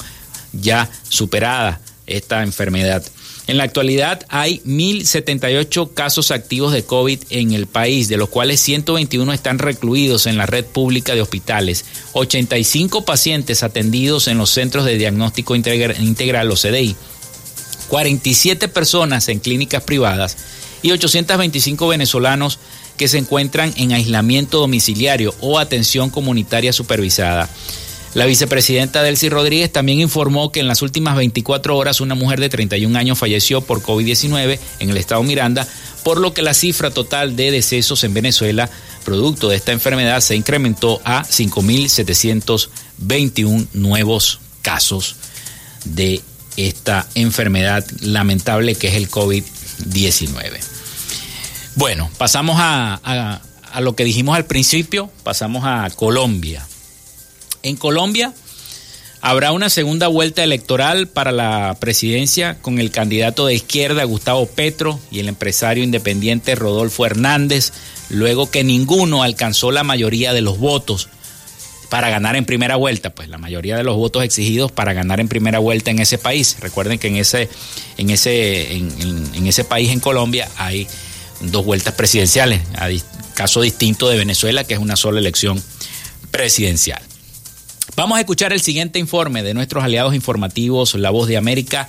ya 0.52 0.90
superadas 1.08 1.78
esta 2.10 2.42
enfermedad. 2.42 3.02
En 3.46 3.56
la 3.56 3.64
actualidad 3.64 4.24
hay 4.28 4.60
1.078 4.64 5.92
casos 5.92 6.30
activos 6.30 6.72
de 6.72 6.84
COVID 6.84 7.20
en 7.30 7.52
el 7.52 7.66
país, 7.66 8.08
de 8.08 8.16
los 8.16 8.28
cuales 8.28 8.60
121 8.60 9.32
están 9.32 9.58
recluidos 9.58 10.26
en 10.26 10.36
la 10.36 10.46
red 10.46 10.64
pública 10.64 11.14
de 11.14 11.22
hospitales, 11.22 11.84
85 12.12 13.04
pacientes 13.04 13.62
atendidos 13.62 14.28
en 14.28 14.38
los 14.38 14.50
centros 14.50 14.84
de 14.84 14.98
diagnóstico 14.98 15.56
integral 15.56 16.50
o 16.50 16.54
CDI, 16.54 16.94
47 17.88 18.68
personas 18.68 19.28
en 19.28 19.40
clínicas 19.40 19.82
privadas 19.82 20.36
y 20.82 20.92
825 20.92 21.88
venezolanos 21.88 22.58
que 22.96 23.08
se 23.08 23.18
encuentran 23.18 23.72
en 23.76 23.92
aislamiento 23.92 24.60
domiciliario 24.60 25.34
o 25.40 25.58
atención 25.58 26.10
comunitaria 26.10 26.72
supervisada. 26.72 27.48
La 28.14 28.26
vicepresidenta 28.26 29.04
Delcy 29.04 29.28
Rodríguez 29.28 29.72
también 29.72 30.00
informó 30.00 30.50
que 30.50 30.58
en 30.58 30.66
las 30.66 30.82
últimas 30.82 31.14
24 31.14 31.76
horas 31.76 32.00
una 32.00 32.16
mujer 32.16 32.40
de 32.40 32.48
31 32.48 32.98
años 32.98 33.16
falleció 33.18 33.60
por 33.60 33.82
COVID-19 33.82 34.58
en 34.80 34.90
el 34.90 34.96
estado 34.96 35.22
Miranda, 35.22 35.64
por 36.02 36.18
lo 36.18 36.34
que 36.34 36.42
la 36.42 36.54
cifra 36.54 36.90
total 36.90 37.36
de 37.36 37.52
decesos 37.52 38.02
en 38.02 38.12
Venezuela 38.12 38.68
producto 39.04 39.48
de 39.48 39.54
esta 39.56 39.72
enfermedad 39.72 40.20
se 40.20 40.34
incrementó 40.34 41.00
a 41.04 41.24
5.721 41.24 43.68
nuevos 43.74 44.40
casos 44.62 45.14
de 45.84 46.20
esta 46.56 47.06
enfermedad 47.14 47.86
lamentable 48.00 48.74
que 48.74 48.88
es 48.88 48.94
el 48.94 49.08
COVID-19. 49.08 50.58
Bueno, 51.76 52.10
pasamos 52.18 52.56
a, 52.58 53.40
a 53.72 53.80
lo 53.80 53.94
que 53.94 54.02
dijimos 54.04 54.34
al 54.36 54.46
principio, 54.46 55.08
pasamos 55.22 55.62
a 55.64 55.88
Colombia. 55.94 56.66
En 57.62 57.76
Colombia 57.76 58.32
habrá 59.20 59.52
una 59.52 59.68
segunda 59.68 60.08
vuelta 60.08 60.42
electoral 60.42 61.08
para 61.08 61.32
la 61.32 61.76
presidencia 61.78 62.58
con 62.60 62.78
el 62.78 62.90
candidato 62.90 63.46
de 63.46 63.54
izquierda 63.54 64.04
Gustavo 64.04 64.46
Petro 64.46 64.98
y 65.10 65.20
el 65.20 65.28
empresario 65.28 65.84
independiente 65.84 66.54
Rodolfo 66.54 67.04
Hernández, 67.04 67.72
luego 68.08 68.50
que 68.50 68.64
ninguno 68.64 69.22
alcanzó 69.22 69.72
la 69.72 69.84
mayoría 69.84 70.32
de 70.32 70.40
los 70.40 70.58
votos 70.58 71.08
para 71.90 72.08
ganar 72.08 72.36
en 72.36 72.46
primera 72.46 72.76
vuelta, 72.76 73.10
pues 73.10 73.28
la 73.28 73.36
mayoría 73.36 73.76
de 73.76 73.82
los 73.82 73.96
votos 73.96 74.22
exigidos 74.22 74.72
para 74.72 74.92
ganar 74.92 75.20
en 75.20 75.28
primera 75.28 75.58
vuelta 75.58 75.90
en 75.90 75.98
ese 75.98 76.18
país. 76.18 76.56
Recuerden 76.60 76.98
que 76.98 77.08
en 77.08 77.16
ese, 77.16 77.50
en 77.98 78.10
ese, 78.10 78.72
en, 78.76 79.46
ese 79.46 79.64
país, 79.64 79.90
en 79.90 79.98
Colombia, 79.98 80.48
hay 80.56 80.86
dos 81.40 81.64
vueltas 81.64 81.94
presidenciales, 81.94 82.62
a 82.76 82.88
caso 83.34 83.60
distinto 83.60 84.08
de 84.08 84.18
Venezuela, 84.18 84.62
que 84.62 84.74
es 84.74 84.80
una 84.80 84.94
sola 84.94 85.18
elección 85.18 85.60
presidencial. 86.30 87.02
Vamos 87.96 88.16
a 88.16 88.20
escuchar 88.20 88.52
el 88.52 88.60
siguiente 88.60 88.98
informe 88.98 89.42
de 89.42 89.54
nuestros 89.54 89.84
aliados 89.84 90.14
informativos 90.14 90.94
La 90.94 91.10
Voz 91.10 91.28
de 91.28 91.36
América 91.36 91.88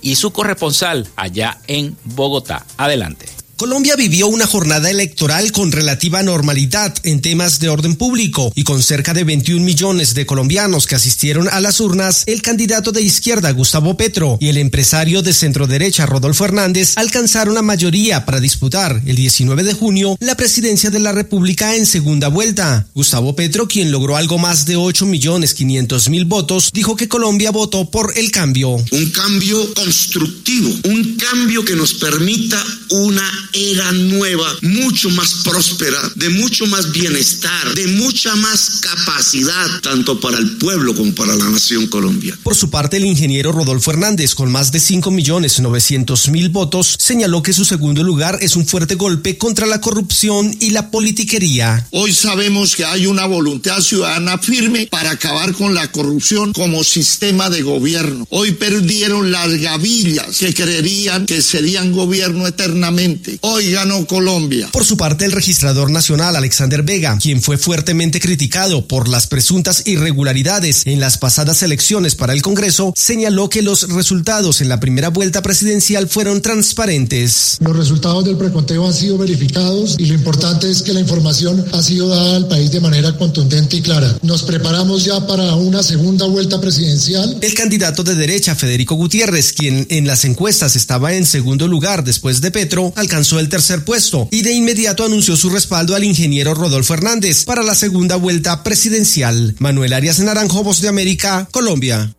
y 0.00 0.16
su 0.16 0.32
corresponsal 0.32 1.08
allá 1.16 1.58
en 1.66 1.96
Bogotá. 2.04 2.64
Adelante. 2.76 3.39
Colombia 3.60 3.94
vivió 3.94 4.26
una 4.26 4.46
jornada 4.46 4.88
electoral 4.88 5.52
con 5.52 5.70
relativa 5.70 6.22
normalidad 6.22 6.94
en 7.02 7.20
temas 7.20 7.60
de 7.60 7.68
orden 7.68 7.94
público 7.94 8.50
y 8.54 8.64
con 8.64 8.82
cerca 8.82 9.12
de 9.12 9.22
21 9.22 9.62
millones 9.62 10.14
de 10.14 10.24
colombianos 10.24 10.86
que 10.86 10.94
asistieron 10.94 11.46
a 11.46 11.60
las 11.60 11.78
urnas, 11.78 12.24
el 12.26 12.40
candidato 12.40 12.90
de 12.90 13.02
izquierda 13.02 13.50
Gustavo 13.50 13.98
Petro 13.98 14.38
y 14.40 14.48
el 14.48 14.56
empresario 14.56 15.20
de 15.20 15.34
centro 15.34 15.66
derecha 15.66 16.06
Rodolfo 16.06 16.46
Hernández 16.46 16.94
alcanzaron 16.96 17.54
la 17.54 17.60
mayoría 17.60 18.24
para 18.24 18.40
disputar 18.40 19.02
el 19.04 19.16
19 19.16 19.62
de 19.62 19.74
junio 19.74 20.16
la 20.20 20.38
presidencia 20.38 20.88
de 20.88 21.00
la 21.00 21.12
República 21.12 21.76
en 21.76 21.84
segunda 21.84 22.28
vuelta. 22.28 22.86
Gustavo 22.94 23.36
Petro, 23.36 23.68
quien 23.68 23.92
logró 23.92 24.16
algo 24.16 24.38
más 24.38 24.64
de 24.64 24.76
8 24.76 25.04
millones 25.04 25.52
500 25.52 26.08
mil 26.08 26.24
votos, 26.24 26.70
dijo 26.72 26.96
que 26.96 27.08
Colombia 27.08 27.50
votó 27.50 27.90
por 27.90 28.16
el 28.16 28.30
cambio. 28.30 28.70
Un 28.70 29.10
cambio 29.10 29.74
constructivo, 29.74 30.70
un 30.84 31.18
cambio 31.18 31.62
que 31.62 31.76
nos 31.76 31.92
permita 31.92 32.64
una 32.88 33.49
era 33.52 33.92
nueva, 33.92 34.48
mucho 34.62 35.10
más 35.10 35.34
próspera, 35.44 35.98
de 36.14 36.30
mucho 36.30 36.66
más 36.66 36.90
bienestar, 36.92 37.74
de 37.74 37.86
mucha 37.88 38.34
más 38.36 38.80
capacidad, 38.80 39.80
tanto 39.82 40.20
para 40.20 40.38
el 40.38 40.56
pueblo 40.58 40.94
como 40.94 41.14
para 41.14 41.34
la 41.34 41.48
nación 41.48 41.86
Colombia. 41.86 42.38
Por 42.42 42.54
su 42.54 42.70
parte, 42.70 42.96
el 42.96 43.04
ingeniero 43.04 43.52
Rodolfo 43.52 43.90
Hernández, 43.90 44.34
con 44.34 44.50
más 44.50 44.72
de 44.72 44.80
5 44.80 45.10
millones 45.10 45.60
900 45.60 46.28
mil 46.28 46.48
votos, 46.48 46.96
señaló 46.98 47.42
que 47.42 47.52
su 47.52 47.64
segundo 47.64 48.02
lugar 48.02 48.38
es 48.40 48.56
un 48.56 48.66
fuerte 48.66 48.94
golpe 48.94 49.36
contra 49.38 49.66
la 49.66 49.80
corrupción 49.80 50.54
y 50.60 50.70
la 50.70 50.90
politiquería. 50.90 51.86
Hoy 51.90 52.12
sabemos 52.12 52.76
que 52.76 52.84
hay 52.84 53.06
una 53.06 53.26
voluntad 53.26 53.80
ciudadana 53.80 54.38
firme 54.38 54.86
para 54.86 55.10
acabar 55.10 55.52
con 55.54 55.74
la 55.74 55.90
corrupción 55.90 56.52
como 56.52 56.84
sistema 56.84 57.50
de 57.50 57.62
gobierno. 57.62 58.26
Hoy 58.30 58.52
perdieron 58.52 59.32
las 59.32 59.50
gavillas 59.60 60.38
que 60.38 60.54
creerían 60.54 61.26
que 61.26 61.42
serían 61.42 61.92
gobierno 61.92 62.46
eternamente. 62.46 63.38
Hoy 63.42 63.72
ganó 63.72 64.06
Colombia. 64.06 64.68
Por 64.70 64.84
su 64.84 64.98
parte, 64.98 65.24
el 65.24 65.32
registrador 65.32 65.90
nacional 65.90 66.36
Alexander 66.36 66.82
Vega, 66.82 67.16
quien 67.16 67.40
fue 67.40 67.56
fuertemente 67.56 68.20
criticado 68.20 68.86
por 68.86 69.08
las 69.08 69.26
presuntas 69.26 69.86
irregularidades 69.86 70.82
en 70.86 71.00
las 71.00 71.16
pasadas 71.16 71.62
elecciones 71.62 72.14
para 72.14 72.34
el 72.34 72.42
Congreso, 72.42 72.92
señaló 72.94 73.48
que 73.48 73.62
los 73.62 73.88
resultados 73.88 74.60
en 74.60 74.68
la 74.68 74.78
primera 74.78 75.08
vuelta 75.08 75.40
presidencial 75.40 76.06
fueron 76.06 76.42
transparentes. 76.42 77.56
Los 77.60 77.74
resultados 77.74 78.26
del 78.26 78.36
preconteo 78.36 78.86
han 78.86 78.92
sido 78.92 79.16
verificados 79.16 79.96
y 79.98 80.04
lo 80.04 80.14
importante 80.14 80.70
es 80.70 80.82
que 80.82 80.92
la 80.92 81.00
información 81.00 81.64
ha 81.72 81.82
sido 81.82 82.08
dada 82.08 82.36
al 82.36 82.46
país 82.46 82.70
de 82.70 82.80
manera 82.80 83.16
contundente 83.16 83.76
y 83.76 83.80
clara. 83.80 84.18
Nos 84.20 84.42
preparamos 84.42 85.06
ya 85.06 85.26
para 85.26 85.54
una 85.54 85.82
segunda 85.82 86.26
vuelta 86.26 86.60
presidencial. 86.60 87.38
El 87.40 87.54
candidato 87.54 88.04
de 88.04 88.16
derecha, 88.16 88.54
Federico 88.54 88.96
Gutiérrez, 88.96 89.54
quien 89.54 89.86
en 89.88 90.06
las 90.06 90.26
encuestas 90.26 90.76
estaba 90.76 91.14
en 91.14 91.24
segundo 91.24 91.68
lugar 91.68 92.04
después 92.04 92.42
de 92.42 92.50
Petro, 92.50 92.92
alcanzó 92.96 93.29
el 93.38 93.48
tercer 93.48 93.84
puesto 93.84 94.28
y 94.30 94.42
de 94.42 94.52
inmediato 94.52 95.04
anunció 95.04 95.36
su 95.36 95.50
respaldo 95.50 95.94
al 95.94 96.04
ingeniero 96.04 96.54
Rodolfo 96.54 96.94
Hernández 96.94 97.44
para 97.44 97.62
la 97.62 97.74
segunda 97.74 98.16
vuelta 98.16 98.62
presidencial. 98.62 99.54
Manuel 99.58 99.92
Arias 99.92 100.18
Naranjo, 100.20 100.64
Voz 100.64 100.80
de 100.80 100.88
América, 100.88 101.48
Colombia. 101.50 102.14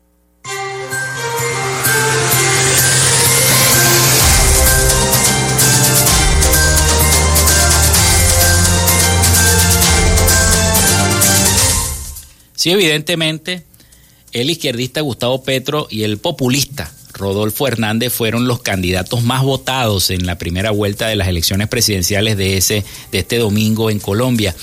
Sí, 12.56 12.70
evidentemente, 12.70 13.66
el 14.34 14.52
izquierdista 14.52 15.02
Gustavo 15.02 15.44
Petro 15.44 15.88
y 15.90 16.04
el 16.04 16.20
populista 16.20 16.92
Rodolfo 17.14 17.68
Hernández 17.68 18.14
fueron 18.14 18.48
los 18.48 18.62
candidatos 18.62 19.24
más 19.24 19.44
votados 19.44 20.10
en 20.10 20.26
la 20.26 20.38
primera 20.38 20.72
vuelta 20.72 21.08
de 21.08 21.16
las 21.16 21.28
elecciones 21.28 21.68
presidenciales 21.68 22.38
de, 22.38 22.58
ese, 22.58 22.84
de 23.12 23.20
este 23.20 23.38
domingo 23.38 23.90
en 23.90 24.00
Colombia. 24.00 24.56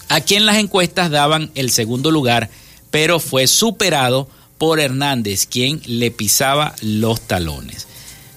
a 0.09 0.23
quien 0.23 0.47
las 0.47 0.57
encuestas 0.57 1.11
daban 1.11 1.51
el 1.55 1.71
segundo 1.71 2.11
lugar, 2.11 2.49
pero 2.91 3.21
fue 3.21 3.47
superado 3.47 4.31
por 4.57 4.81
Hernández, 4.81 5.45
quien 5.45 5.83
le 5.85 6.11
pisaba 6.11 6.75
los 6.81 7.21
talones. 7.21 7.87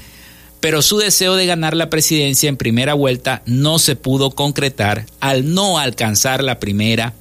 pero 0.66 0.82
su 0.82 0.98
deseo 0.98 1.36
de 1.36 1.46
ganar 1.46 1.76
la 1.76 1.90
presidencia 1.90 2.48
en 2.48 2.56
primera 2.56 2.94
vuelta 2.94 3.40
no 3.46 3.78
se 3.78 3.94
pudo 3.94 4.32
concretar 4.32 5.06
al 5.20 5.54
no 5.54 5.78
alcanzar 5.78 6.42
la 6.42 6.58
primera, 6.58 7.14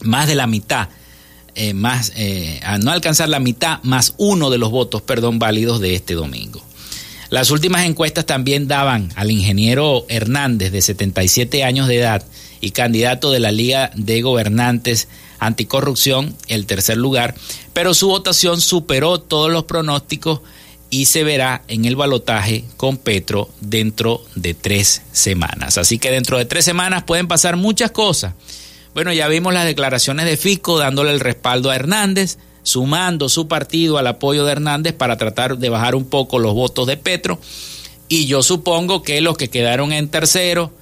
más 0.00 0.26
de 0.26 0.36
la 0.36 0.46
mitad 0.46 0.88
eh, 1.54 1.74
más, 1.74 2.14
eh, 2.16 2.60
a 2.64 2.78
no 2.78 2.90
alcanzar 2.90 3.28
la 3.28 3.40
mitad 3.40 3.82
más 3.82 4.14
uno 4.16 4.48
de 4.48 4.56
los 4.56 4.70
votos, 4.70 5.02
perdón, 5.02 5.38
válidos 5.38 5.80
de 5.80 5.94
este 5.94 6.14
domingo. 6.14 6.64
Las 7.28 7.50
últimas 7.50 7.84
encuestas 7.84 8.24
también 8.24 8.68
daban 8.68 9.12
al 9.16 9.30
ingeniero 9.30 10.06
Hernández, 10.08 10.72
de 10.72 10.80
77 10.80 11.64
años 11.64 11.88
de 11.88 11.98
edad 11.98 12.24
y 12.62 12.70
candidato 12.70 13.30
de 13.32 13.40
la 13.40 13.52
Liga 13.52 13.90
de 13.96 14.22
Gobernantes 14.22 15.08
Anticorrupción, 15.40 16.34
el 16.48 16.64
tercer 16.64 16.96
lugar, 16.96 17.34
pero 17.74 17.92
su 17.92 18.08
votación 18.08 18.62
superó 18.62 19.20
todos 19.20 19.52
los 19.52 19.64
pronósticos 19.64 20.40
y 20.92 21.06
se 21.06 21.24
verá 21.24 21.62
en 21.68 21.86
el 21.86 21.96
balotaje 21.96 22.66
con 22.76 22.98
Petro 22.98 23.48
dentro 23.62 24.22
de 24.34 24.52
tres 24.52 25.00
semanas. 25.10 25.78
Así 25.78 25.98
que 25.98 26.10
dentro 26.10 26.36
de 26.36 26.44
tres 26.44 26.66
semanas 26.66 27.04
pueden 27.04 27.28
pasar 27.28 27.56
muchas 27.56 27.90
cosas. 27.92 28.34
Bueno, 28.92 29.10
ya 29.10 29.26
vimos 29.26 29.54
las 29.54 29.64
declaraciones 29.64 30.26
de 30.26 30.36
Fico 30.36 30.78
dándole 30.78 31.12
el 31.12 31.20
respaldo 31.20 31.70
a 31.70 31.76
Hernández, 31.76 32.36
sumando 32.62 33.30
su 33.30 33.48
partido 33.48 33.96
al 33.96 34.06
apoyo 34.06 34.44
de 34.44 34.52
Hernández 34.52 34.92
para 34.92 35.16
tratar 35.16 35.56
de 35.56 35.70
bajar 35.70 35.94
un 35.94 36.04
poco 36.04 36.38
los 36.38 36.52
votos 36.52 36.86
de 36.86 36.98
Petro. 36.98 37.40
Y 38.08 38.26
yo 38.26 38.42
supongo 38.42 39.02
que 39.02 39.22
los 39.22 39.38
que 39.38 39.48
quedaron 39.48 39.92
en 39.92 40.10
tercero 40.10 40.74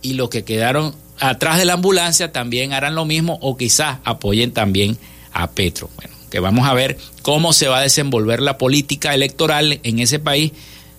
y 0.00 0.14
los 0.14 0.30
que 0.30 0.42
quedaron 0.42 0.94
atrás 1.18 1.58
de 1.58 1.66
la 1.66 1.74
ambulancia 1.74 2.32
también 2.32 2.72
harán 2.72 2.94
lo 2.94 3.04
mismo 3.04 3.38
o 3.42 3.58
quizás 3.58 3.98
apoyen 4.04 4.52
también 4.52 4.96
a 5.32 5.50
Petro. 5.50 5.90
Bueno, 5.96 6.14
que 6.30 6.40
vamos 6.40 6.68
a 6.68 6.74
ver 6.74 6.96
cómo 7.22 7.52
se 7.52 7.68
va 7.68 7.78
a 7.78 7.82
desenvolver 7.82 8.40
la 8.40 8.56
política 8.56 9.14
electoral 9.14 9.80
en 9.82 9.98
ese 9.98 10.18
país. 10.18 10.52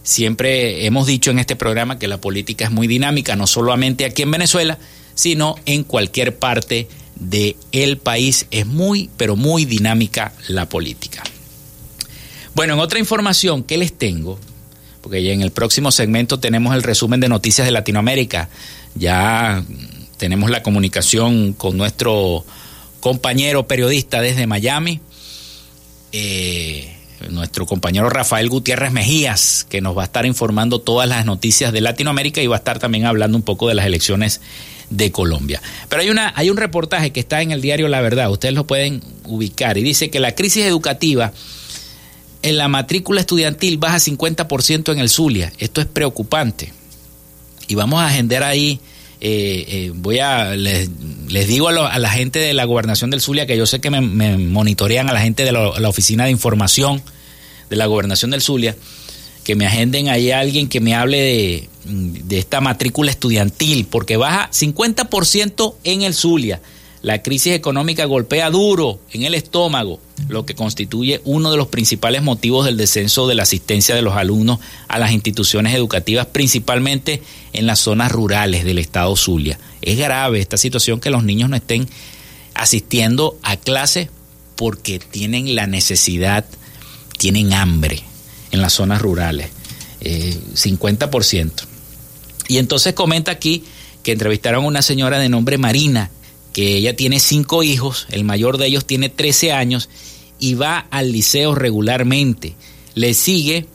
Siempre 0.04 0.86
hemos 0.86 1.08
dicho 1.08 1.32
en 1.32 1.40
este 1.40 1.56
programa 1.56 1.98
que 2.00 2.08
la 2.08 2.20
política 2.20 2.66
es 2.66 2.72
muy 2.72 2.88
dinámica, 2.88 3.36
no 3.36 3.48
solamente 3.48 4.06
aquí 4.06 4.24
en 4.24 4.32
Venezuela, 4.32 4.78
sino 5.16 5.56
en 5.66 5.84
cualquier 5.84 6.38
parte 6.38 6.88
del 7.16 7.98
país. 7.98 8.48
Es 8.52 8.66
muy, 8.66 9.10
pero 9.18 9.36
muy 9.36 9.66
dinámica 9.66 10.34
la 10.48 10.68
política. 10.68 11.24
Bueno, 12.54 12.74
en 12.74 12.80
otra 12.80 13.00
información 13.00 13.64
que 13.64 13.78
les 13.78 13.94
tengo, 13.94 14.38
porque 15.02 15.24
ya 15.24 15.32
en 15.32 15.42
el 15.42 15.52
próximo 15.52 15.92
segmento 15.92 16.40
tenemos 16.40 16.76
el 16.76 16.84
resumen 16.84 17.20
de 17.20 17.30
noticias 17.30 17.66
de 17.66 17.72
Latinoamérica, 17.72 18.50
ya 18.96 19.64
tenemos 20.18 20.50
la 20.50 20.62
comunicación 20.62 21.54
con 21.54 21.78
nuestro 21.78 22.46
compañero 23.00 23.68
periodista 23.68 24.22
desde 24.22 24.48
Miami, 24.48 25.00
eh, 26.12 26.96
nuestro 27.30 27.66
compañero 27.66 28.10
Rafael 28.10 28.50
Gutiérrez 28.50 28.92
Mejías, 28.92 29.66
que 29.70 29.82
nos 29.82 29.98
va 29.98 30.04
a 30.04 30.06
estar 30.06 30.26
informando 30.26 30.80
todas 30.80 31.08
las 31.08 31.26
noticias 31.26 31.72
de 31.72 31.82
Latinoamérica 31.82 32.42
y 32.42 32.48
va 32.48 32.56
a 32.56 32.60
estar 32.60 32.80
también 32.80 33.06
hablando 33.06 33.38
un 33.38 33.44
poco 33.44 33.68
de 33.68 33.76
las 33.76 33.86
elecciones 33.86 34.42
de 34.90 35.12
Colombia. 35.12 35.62
Pero 35.90 36.02
hay, 36.02 36.10
una, 36.10 36.34
hay 36.36 36.50
un 36.50 36.58
reportaje 36.58 37.12
que 37.12 37.20
está 37.20 37.42
en 37.42 37.52
el 37.52 37.62
diario 37.62 37.88
La 37.88 38.02
Verdad, 38.02 38.32
ustedes 38.32 38.54
lo 38.54 38.68
pueden 38.68 39.02
ubicar, 39.26 39.78
y 39.78 39.84
dice 39.84 40.10
que 40.10 40.20
la 40.20 40.36
crisis 40.36 40.66
educativa 40.66 41.32
en 42.42 42.58
la 42.58 42.68
matrícula 42.68 43.22
estudiantil 43.22 43.78
baja 43.78 43.98
50% 43.98 44.92
en 44.92 45.00
el 45.00 45.10
Zulia. 45.10 45.54
Esto 45.60 45.82
es 45.82 45.88
preocupante. 45.88 46.74
Y 47.68 47.76
vamos 47.76 48.02
a 48.02 48.08
agendar 48.08 48.44
ahí, 48.44 48.80
eh, 49.24 49.66
eh, 49.68 49.92
voy 49.94 50.18
a, 50.18 50.56
les, 50.56 50.90
digo 51.48 51.70
a, 51.70 52.00
la 52.00 52.10
gente 52.10 52.40
de 52.40 52.54
la 52.54 52.66
gobernación 52.66 53.12
del 53.12 53.22
Zulia, 53.22 53.46
que 53.46 53.56
yo 53.56 53.68
sé 53.68 53.80
que 53.80 53.92
me, 53.92 54.02
monitorean 54.38 55.10
a 55.10 55.14
la 55.14 55.22
gente 55.22 55.44
de 55.46 55.52
la, 55.52 55.88
oficina 55.88 56.26
de 56.26 56.32
información 56.32 57.04
de 57.70 57.76
la 57.76 57.86
gobernación 57.86 58.32
del 58.32 58.42
Zulia, 58.42 58.76
que 59.44 59.56
me 59.56 59.68
agenden 59.68 60.10
ahí 60.10 60.32
a 60.32 60.40
alguien 60.40 60.68
que 60.68 60.82
me 60.82 60.96
hable 60.96 61.20
de, 61.22 61.70
de 61.86 62.40
esta 62.40 62.62
matrícula 62.62 63.12
estudiantil, 63.12 63.86
porque 63.86 64.18
baja 64.18 64.50
50% 64.52 65.76
en 65.84 66.02
el 66.02 66.16
Zulia. 66.16 66.60
La 67.02 67.24
crisis 67.24 67.54
económica 67.54 68.06
golpea 68.06 68.52
duro 68.52 69.00
en 69.12 69.24
el 69.24 69.34
estómago, 69.34 70.00
lo 70.28 70.46
que 70.46 70.54
constituye 70.54 71.20
uno 71.26 71.50
de 71.50 71.58
los 71.58 71.68
principales 71.68 72.22
motivos 72.22 72.66
del 72.66 72.78
descenso 72.78 73.28
de 73.28 73.34
la 73.34 73.44
asistencia 73.44 73.96
de 73.96 74.04
los 74.04 74.16
alumnos 74.16 74.60
a 74.88 75.00
las 75.00 75.12
instituciones 75.12 75.74
educativas, 75.74 76.28
principalmente 76.28 77.24
en 77.54 77.66
las 77.66 77.80
zonas 77.80 78.12
rurales 78.12 78.64
del 78.64 78.78
estado 78.78 79.16
Zulia. 79.16 79.58
Es 79.82 79.98
grave 79.98 80.40
esta 80.40 80.58
situación 80.58 81.00
que 81.00 81.10
los 81.10 81.24
niños 81.24 81.50
no 81.50 81.56
estén 81.56 81.90
asistiendo 82.54 83.38
a 83.42 83.58
clases 83.58 84.10
porque 84.56 85.00
tienen 85.00 85.56
la 85.56 85.66
necesidad, 85.66 86.46
tienen 87.18 87.54
hambre 87.54 88.04
en 88.52 88.62
las 88.62 88.74
zonas 88.74 89.02
rurales. 89.02 89.50
50%. 90.02 91.46
Eh, 91.46 91.66
y 92.48 92.58
entonces 92.58 92.94
comenta 92.94 93.32
aquí 93.32 93.64
que 94.04 94.12
entrevistaron 94.12 94.66
a 94.66 94.68
una 94.68 94.82
señora 94.82 95.20
de 95.20 95.30
nombre 95.30 95.58
Marina, 95.58 96.12
que 96.54 96.78
ella 96.78 96.96
tiene 96.96 97.20
cinco 97.20 97.64
hijos, 97.64 98.08
el 98.10 98.24
mayor 98.24 98.58
de 98.58 98.68
ellos 98.68 98.86
tiene 98.86 99.10
13 99.10 99.52
años 99.52 99.90
y 100.40 100.56
va 100.56 100.80
al 100.90 101.12
liceo 101.12 101.56
regularmente. 101.56 102.56
Le 102.96 103.14
sigue 103.14 103.68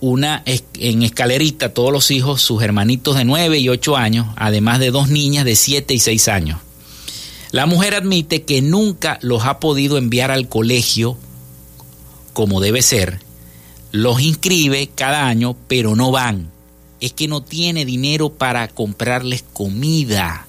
una 0.00 0.42
en 0.46 1.02
escalerita 1.02 1.72
todos 1.72 1.92
los 1.92 2.10
hijos, 2.10 2.42
sus 2.42 2.62
hermanitos 2.62 3.16
de 3.16 3.24
9 3.24 3.58
y 3.58 3.68
8 3.68 3.96
años, 3.96 4.26
además 4.36 4.78
de 4.78 4.90
dos 4.90 5.08
niñas 5.08 5.44
de 5.44 5.56
7 5.56 5.94
y 5.94 5.98
6 5.98 6.28
años. 6.28 6.60
La 7.50 7.66
mujer 7.66 7.94
admite 7.94 8.42
que 8.42 8.62
nunca 8.62 9.18
los 9.22 9.44
ha 9.44 9.60
podido 9.60 9.96
enviar 9.96 10.30
al 10.30 10.48
colegio 10.48 11.16
como 12.32 12.60
debe 12.60 12.82
ser 12.82 13.24
los 13.94 14.20
inscribe 14.20 14.90
cada 14.92 15.28
año, 15.28 15.54
pero 15.68 15.94
no 15.94 16.10
van. 16.10 16.50
Es 17.00 17.12
que 17.12 17.28
no 17.28 17.44
tiene 17.44 17.84
dinero 17.84 18.28
para 18.28 18.66
comprarles 18.66 19.44
comida. 19.52 20.48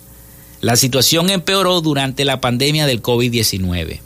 La 0.66 0.76
situación 0.76 1.30
empeoró 1.30 1.80
durante 1.80 2.26
la 2.26 2.42
pandemia 2.42 2.88
del 2.88 3.04
COVID-19. 3.04 4.00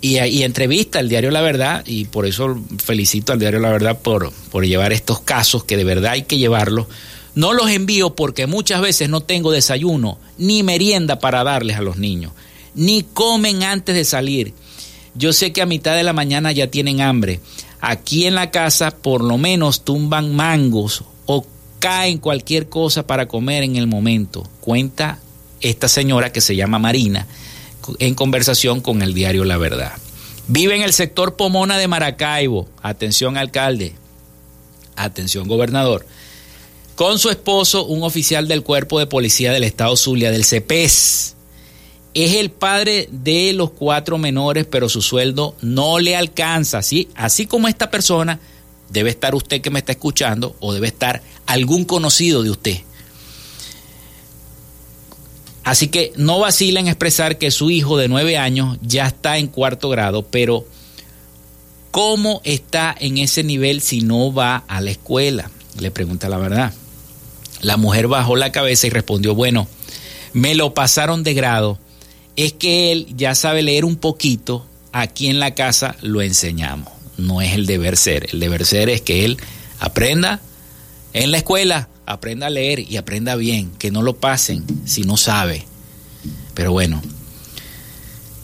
Y, 0.00 0.42
entrevista 0.42 0.98
al 0.98 1.08
diario 1.08 1.30
La 1.30 1.40
Verdad, 1.40 1.84
y 1.86 2.06
por 2.06 2.26
eso 2.26 2.58
felicito 2.82 3.32
al 3.32 3.38
diario 3.38 3.60
La 3.60 3.70
Verdad 3.70 3.96
por, 3.96 4.32
por 4.50 4.66
llevar 4.66 4.92
estos 4.92 5.20
casos, 5.20 5.62
que 5.62 5.76
de 5.76 5.84
verdad 5.84 6.14
hay 6.14 6.22
que 6.22 6.38
llevarlos. 6.38 6.88
No 7.36 7.52
los 7.52 7.70
envío 7.70 8.16
porque 8.16 8.48
muchas 8.48 8.80
veces 8.80 9.08
no 9.08 9.20
tengo 9.20 9.52
desayuno 9.52 10.18
ni 10.36 10.64
merienda 10.64 11.20
para 11.20 11.44
darles 11.44 11.76
a 11.76 11.82
los 11.82 11.96
niños, 11.96 12.32
ni 12.74 13.04
comen 13.04 13.62
antes 13.62 13.94
de 13.94 14.04
salir. 14.04 14.54
Yo 15.14 15.32
sé 15.32 15.52
que 15.52 15.62
a 15.62 15.66
mitad 15.66 15.94
de 15.94 16.02
la 16.02 16.12
mañana 16.12 16.50
ya 16.50 16.66
tienen 16.66 17.00
hambre. 17.00 17.38
Aquí 17.80 18.26
en 18.26 18.34
la 18.34 18.50
casa 18.50 18.90
por 18.90 19.22
lo 19.22 19.38
menos 19.38 19.84
tumban 19.84 20.34
mangos 20.34 21.04
o 21.26 21.46
caen 21.78 22.18
cualquier 22.18 22.68
cosa 22.68 23.06
para 23.06 23.28
comer 23.28 23.62
en 23.62 23.76
el 23.76 23.86
momento. 23.86 24.42
Cuenta 24.60 25.20
esta 25.62 25.88
señora 25.88 26.32
que 26.32 26.40
se 26.40 26.56
llama 26.56 26.78
Marina 26.78 27.26
en 27.98 28.14
conversación 28.14 28.80
con 28.80 29.02
el 29.02 29.14
diario 29.14 29.44
La 29.44 29.56
Verdad. 29.56 29.92
Vive 30.48 30.76
en 30.76 30.82
el 30.82 30.92
sector 30.92 31.36
Pomona 31.36 31.78
de 31.78 31.88
Maracaibo. 31.88 32.68
Atención 32.82 33.36
alcalde. 33.36 33.94
Atención 34.96 35.48
gobernador. 35.48 36.06
Con 36.94 37.18
su 37.18 37.30
esposo, 37.30 37.86
un 37.86 38.02
oficial 38.02 38.48
del 38.48 38.62
cuerpo 38.62 38.98
de 38.98 39.06
policía 39.06 39.52
del 39.52 39.64
estado 39.64 39.96
Zulia, 39.96 40.30
del 40.30 40.44
CEPES 40.44 41.36
es 42.14 42.34
el 42.34 42.50
padre 42.50 43.08
de 43.10 43.52
los 43.52 43.70
cuatro 43.70 44.18
menores, 44.18 44.66
pero 44.66 44.88
su 44.88 45.00
sueldo 45.00 45.56
no 45.62 45.98
le 45.98 46.16
alcanza. 46.16 46.78
Así, 46.78 47.08
así 47.14 47.46
como 47.46 47.68
esta 47.68 47.90
persona, 47.90 48.38
debe 48.90 49.10
estar 49.10 49.34
usted 49.34 49.60
que 49.60 49.70
me 49.70 49.78
está 49.78 49.92
escuchando 49.92 50.54
o 50.60 50.74
debe 50.74 50.88
estar 50.88 51.22
algún 51.46 51.84
conocido 51.84 52.42
de 52.42 52.50
usted. 52.50 52.78
Así 55.72 55.88
que 55.88 56.12
no 56.16 56.38
vacila 56.38 56.80
en 56.80 56.88
expresar 56.88 57.38
que 57.38 57.50
su 57.50 57.70
hijo 57.70 57.96
de 57.96 58.06
nueve 58.06 58.36
años 58.36 58.76
ya 58.82 59.06
está 59.06 59.38
en 59.38 59.46
cuarto 59.46 59.88
grado, 59.88 60.22
pero 60.22 60.66
¿cómo 61.90 62.42
está 62.44 62.94
en 63.00 63.16
ese 63.16 63.42
nivel 63.42 63.80
si 63.80 64.02
no 64.02 64.34
va 64.34 64.64
a 64.68 64.82
la 64.82 64.90
escuela? 64.90 65.50
Le 65.78 65.90
pregunta 65.90 66.28
la 66.28 66.36
verdad. 66.36 66.74
La 67.62 67.78
mujer 67.78 68.06
bajó 68.06 68.36
la 68.36 68.52
cabeza 68.52 68.86
y 68.86 68.90
respondió, 68.90 69.34
bueno, 69.34 69.66
me 70.34 70.54
lo 70.54 70.74
pasaron 70.74 71.22
de 71.22 71.32
grado 71.32 71.78
es 72.36 72.52
que 72.52 72.92
él 72.92 73.06
ya 73.16 73.34
sabe 73.34 73.62
leer 73.62 73.86
un 73.86 73.96
poquito, 73.96 74.66
aquí 74.92 75.28
en 75.28 75.40
la 75.40 75.54
casa 75.54 75.96
lo 76.02 76.20
enseñamos. 76.20 76.92
No 77.16 77.40
es 77.40 77.54
el 77.54 77.64
deber 77.64 77.96
ser. 77.96 78.28
El 78.34 78.40
deber 78.40 78.66
ser 78.66 78.90
es 78.90 79.00
que 79.00 79.24
él 79.24 79.38
aprenda 79.80 80.38
en 81.14 81.30
la 81.30 81.38
escuela, 81.38 81.88
aprenda 82.06 82.46
a 82.46 82.50
leer 82.50 82.80
y 82.80 82.96
aprenda 82.96 83.36
bien, 83.36 83.70
que 83.78 83.90
no 83.90 84.02
lo 84.02 84.16
pasen 84.16 84.64
si 84.84 85.02
no 85.02 85.16
sabe. 85.16 85.64
Pero 86.54 86.72
bueno, 86.72 87.02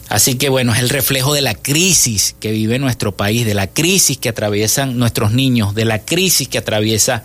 Así 0.09 0.35
que 0.35 0.49
bueno, 0.49 0.73
es 0.73 0.79
el 0.79 0.89
reflejo 0.89 1.35
de 1.35 1.41
la 1.41 1.53
crisis 1.53 2.35
que 2.39 2.51
vive 2.51 2.79
nuestro 2.79 3.15
país, 3.15 3.45
de 3.45 3.53
la 3.53 3.67
crisis 3.67 4.17
que 4.17 4.29
atraviesan 4.29 4.97
nuestros 4.97 5.33
niños, 5.33 5.75
de 5.75 5.85
la 5.85 6.03
crisis 6.03 6.47
que 6.47 6.57
atraviesa 6.57 7.23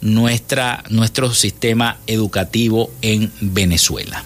nuestra, 0.00 0.84
nuestro 0.88 1.34
sistema 1.34 1.98
educativo 2.06 2.90
en 3.02 3.30
Venezuela. 3.42 4.24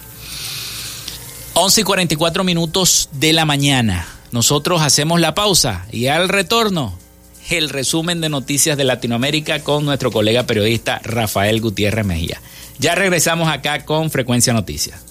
11 1.55 1.81
y 1.81 1.83
44 1.83 2.45
minutos 2.45 3.09
de 3.11 3.33
la 3.33 3.43
mañana. 3.43 4.07
Nosotros 4.31 4.81
hacemos 4.81 5.19
la 5.19 5.35
pausa 5.35 5.85
y 5.91 6.07
al 6.07 6.29
retorno 6.29 6.97
el 7.49 7.69
resumen 7.69 8.21
de 8.21 8.29
noticias 8.29 8.77
de 8.77 8.83
Latinoamérica 8.83 9.59
con 9.63 9.85
nuestro 9.85 10.11
colega 10.11 10.43
periodista 10.43 10.99
Rafael 11.03 11.61
Gutiérrez 11.61 12.05
Mejía. 12.05 12.41
Ya 12.77 12.95
regresamos 12.95 13.49
acá 13.49 13.85
con 13.85 14.09
Frecuencia 14.11 14.53
Noticias. 14.53 15.01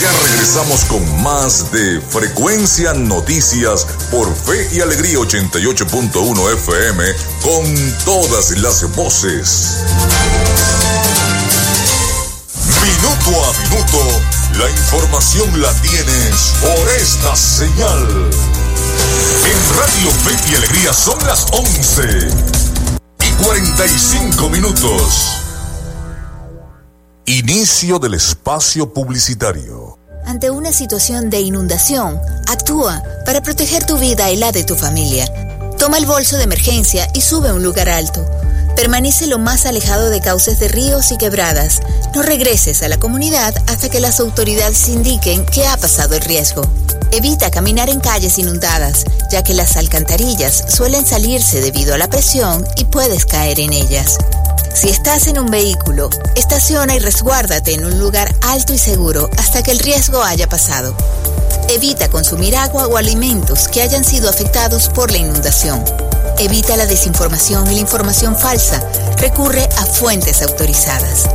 Ya 0.00 0.12
regresamos 0.28 0.84
con 0.84 1.22
más 1.22 1.70
de 1.72 2.00
Frecuencia 2.00 2.92
Noticias 2.94 3.86
por 4.10 4.34
Fe 4.34 4.68
y 4.74 4.80
Alegría 4.80 5.18
88.1 5.18 6.52
FM 6.54 7.04
con 7.42 7.94
todas 8.04 8.50
las 8.58 8.94
voces. 8.96 9.84
Minuto 12.82 13.44
a 13.44 13.52
minuto, 13.62 14.20
la 14.58 14.70
información 14.70 15.62
la 15.62 15.72
tienes 15.80 16.54
por 16.60 16.88
esta 17.00 17.36
señal. 17.36 18.53
En 19.44 19.78
Radio 19.78 20.10
Fe 20.10 20.50
y 20.50 20.54
Alegría 20.56 20.92
son 20.92 21.18
las 21.26 21.46
11 21.52 22.28
y 23.20 23.44
45 23.44 24.48
minutos. 24.48 25.40
Inicio 27.26 27.98
del 27.98 28.14
espacio 28.14 28.92
publicitario. 28.92 29.98
Ante 30.26 30.50
una 30.50 30.72
situación 30.72 31.30
de 31.30 31.40
inundación, 31.40 32.20
actúa 32.48 33.02
para 33.26 33.42
proteger 33.42 33.84
tu 33.84 33.98
vida 33.98 34.30
y 34.30 34.36
la 34.36 34.52
de 34.52 34.64
tu 34.64 34.74
familia. 34.74 35.26
Toma 35.78 35.98
el 35.98 36.06
bolso 36.06 36.36
de 36.36 36.44
emergencia 36.44 37.08
y 37.14 37.20
sube 37.20 37.48
a 37.50 37.54
un 37.54 37.62
lugar 37.62 37.88
alto. 37.88 38.24
Permanece 38.76 39.26
lo 39.26 39.38
más 39.38 39.66
alejado 39.66 40.10
de 40.10 40.20
cauces 40.20 40.58
de 40.58 40.68
ríos 40.68 41.12
y 41.12 41.18
quebradas. 41.18 41.80
No 42.14 42.22
regreses 42.22 42.82
a 42.82 42.88
la 42.88 42.98
comunidad 42.98 43.54
hasta 43.68 43.88
que 43.88 44.00
las 44.00 44.18
autoridades 44.20 44.88
indiquen 44.88 45.44
que 45.46 45.66
ha 45.66 45.76
pasado 45.76 46.14
el 46.14 46.22
riesgo. 46.22 46.62
Evita 47.14 47.48
caminar 47.48 47.90
en 47.90 48.00
calles 48.00 48.40
inundadas, 48.40 49.04
ya 49.30 49.44
que 49.44 49.54
las 49.54 49.76
alcantarillas 49.76 50.64
suelen 50.66 51.06
salirse 51.06 51.60
debido 51.60 51.94
a 51.94 51.98
la 51.98 52.08
presión 52.08 52.66
y 52.74 52.86
puedes 52.86 53.24
caer 53.24 53.60
en 53.60 53.72
ellas. 53.72 54.18
Si 54.74 54.88
estás 54.88 55.28
en 55.28 55.38
un 55.38 55.46
vehículo, 55.46 56.10
estaciona 56.34 56.96
y 56.96 56.98
resguárdate 56.98 57.74
en 57.74 57.84
un 57.84 58.00
lugar 58.00 58.34
alto 58.42 58.72
y 58.72 58.78
seguro 58.78 59.30
hasta 59.38 59.62
que 59.62 59.70
el 59.70 59.78
riesgo 59.78 60.24
haya 60.24 60.48
pasado. 60.48 60.96
Evita 61.68 62.08
consumir 62.08 62.56
agua 62.56 62.88
o 62.88 62.96
alimentos 62.96 63.68
que 63.68 63.82
hayan 63.82 64.04
sido 64.04 64.28
afectados 64.28 64.88
por 64.88 65.12
la 65.12 65.18
inundación. 65.18 65.84
Evita 66.40 66.76
la 66.76 66.86
desinformación 66.86 67.70
y 67.70 67.76
la 67.76 67.80
información 67.80 68.36
falsa. 68.36 68.82
Recurre 69.18 69.68
a 69.78 69.86
fuentes 69.86 70.42
autorizadas. 70.42 71.28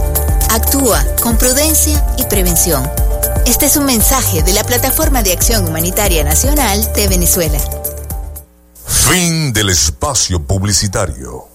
Actúa 0.49 1.05
con 1.21 1.37
prudencia 1.37 2.05
y 2.17 2.23
prevención. 2.25 3.08
Este 3.45 3.65
es 3.65 3.77
un 3.77 3.85
mensaje 3.85 4.43
de 4.43 4.53
la 4.53 4.63
Plataforma 4.63 5.23
de 5.23 5.33
Acción 5.33 5.67
Humanitaria 5.67 6.23
Nacional 6.23 6.91
de 6.93 7.07
Venezuela. 7.07 7.59
Fin 8.85 9.53
del 9.53 9.69
espacio 9.69 10.41
publicitario. 10.45 11.47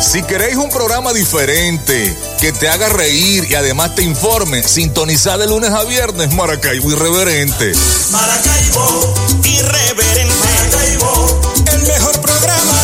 Si 0.00 0.22
queréis 0.24 0.56
un 0.56 0.68
programa 0.68 1.12
diferente, 1.12 2.14
que 2.40 2.52
te 2.52 2.68
haga 2.68 2.88
reír 2.88 3.46
y 3.48 3.54
además 3.54 3.94
te 3.94 4.02
informe, 4.02 4.62
sintonizad 4.62 5.38
de 5.38 5.46
lunes 5.46 5.70
a 5.70 5.84
viernes 5.84 6.34
Maracaibo 6.34 6.90
Irreverente. 6.90 7.72
Maracaibo 8.10 9.14
Irreverente. 9.44 10.34
Maracaibo, 10.34 11.40
el 11.72 11.82
mejor 11.86 12.20
programa. 12.20 12.81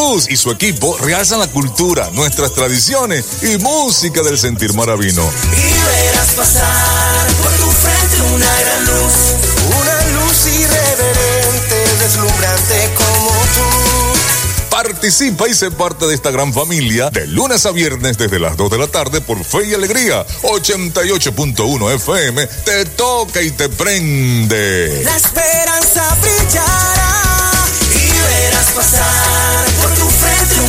Maracaibo. 0.00 0.14
Víctor 0.14 0.14
Ruz 0.14 0.26
y 0.28 0.36
su 0.36 0.50
equipo 0.50 0.98
realzan 0.98 1.40
la 1.40 1.46
cultura, 1.48 2.10
nuestras 2.12 2.52
tradiciones 2.52 3.24
y 3.42 3.58
música 3.58 4.22
del 4.22 4.38
sentir 4.38 4.72
maravino. 4.74 5.30
Y 5.52 5.72
verás 5.88 6.30
pasar 6.34 7.26
por 7.42 7.52
tu 7.52 7.70
frente 7.70 8.22
una 8.34 8.60
gran 8.60 8.86
luz, 8.86 9.12
una 9.68 10.20
luz 10.20 10.46
irreverente, 10.46 12.04
deslumbrante 12.04 12.90
como 12.96 13.30
tú. 13.30 14.70
Participa 14.70 15.48
y 15.48 15.54
sé 15.54 15.70
parte 15.70 16.06
de 16.06 16.14
esta 16.14 16.30
gran 16.30 16.52
familia 16.52 17.10
de 17.10 17.26
lunes 17.26 17.66
a 17.66 17.72
viernes 17.72 18.16
desde 18.16 18.38
las 18.38 18.56
2 18.56 18.70
de 18.70 18.78
la 18.78 18.86
tarde 18.86 19.20
por 19.20 19.44
Fe 19.44 19.66
y 19.66 19.74
Alegría 19.74 20.24
88.1 20.42 21.94
FM. 21.96 22.46
Te 22.64 22.84
toca 22.86 23.42
y 23.42 23.50
te 23.50 23.68
prende. 23.68 25.02
La 25.04 25.16
esperanza 25.16 26.16
brillará 26.22 27.50
y 27.94 28.10
verás 28.10 28.70
pasar 28.70 29.39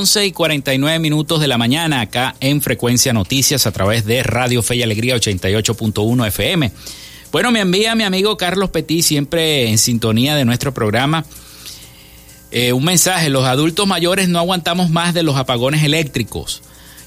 Once 0.00 0.24
y 0.24 0.32
49 0.32 0.98
minutos 0.98 1.40
de 1.40 1.46
la 1.46 1.58
mañana 1.58 2.00
acá 2.00 2.34
en 2.40 2.62
Frecuencia 2.62 3.12
Noticias 3.12 3.66
a 3.66 3.70
través 3.70 4.06
de 4.06 4.22
Radio 4.22 4.62
Fe 4.62 4.76
y 4.76 4.82
Alegría 4.82 5.14
88.1 5.14 6.26
FM. 6.26 6.72
Bueno, 7.30 7.52
me 7.52 7.60
envía 7.60 7.94
mi 7.94 8.04
amigo 8.04 8.38
Carlos 8.38 8.70
Petit, 8.70 9.04
siempre 9.04 9.68
en 9.68 9.76
sintonía 9.76 10.34
de 10.36 10.46
nuestro 10.46 10.72
programa, 10.72 11.26
eh, 12.50 12.72
un 12.72 12.82
mensaje. 12.82 13.28
Los 13.28 13.44
adultos 13.44 13.86
mayores 13.86 14.30
no 14.30 14.38
aguantamos 14.38 14.88
más 14.88 15.12
de 15.12 15.22
los 15.22 15.36
apagones 15.36 15.82
eléctricos 15.82 16.62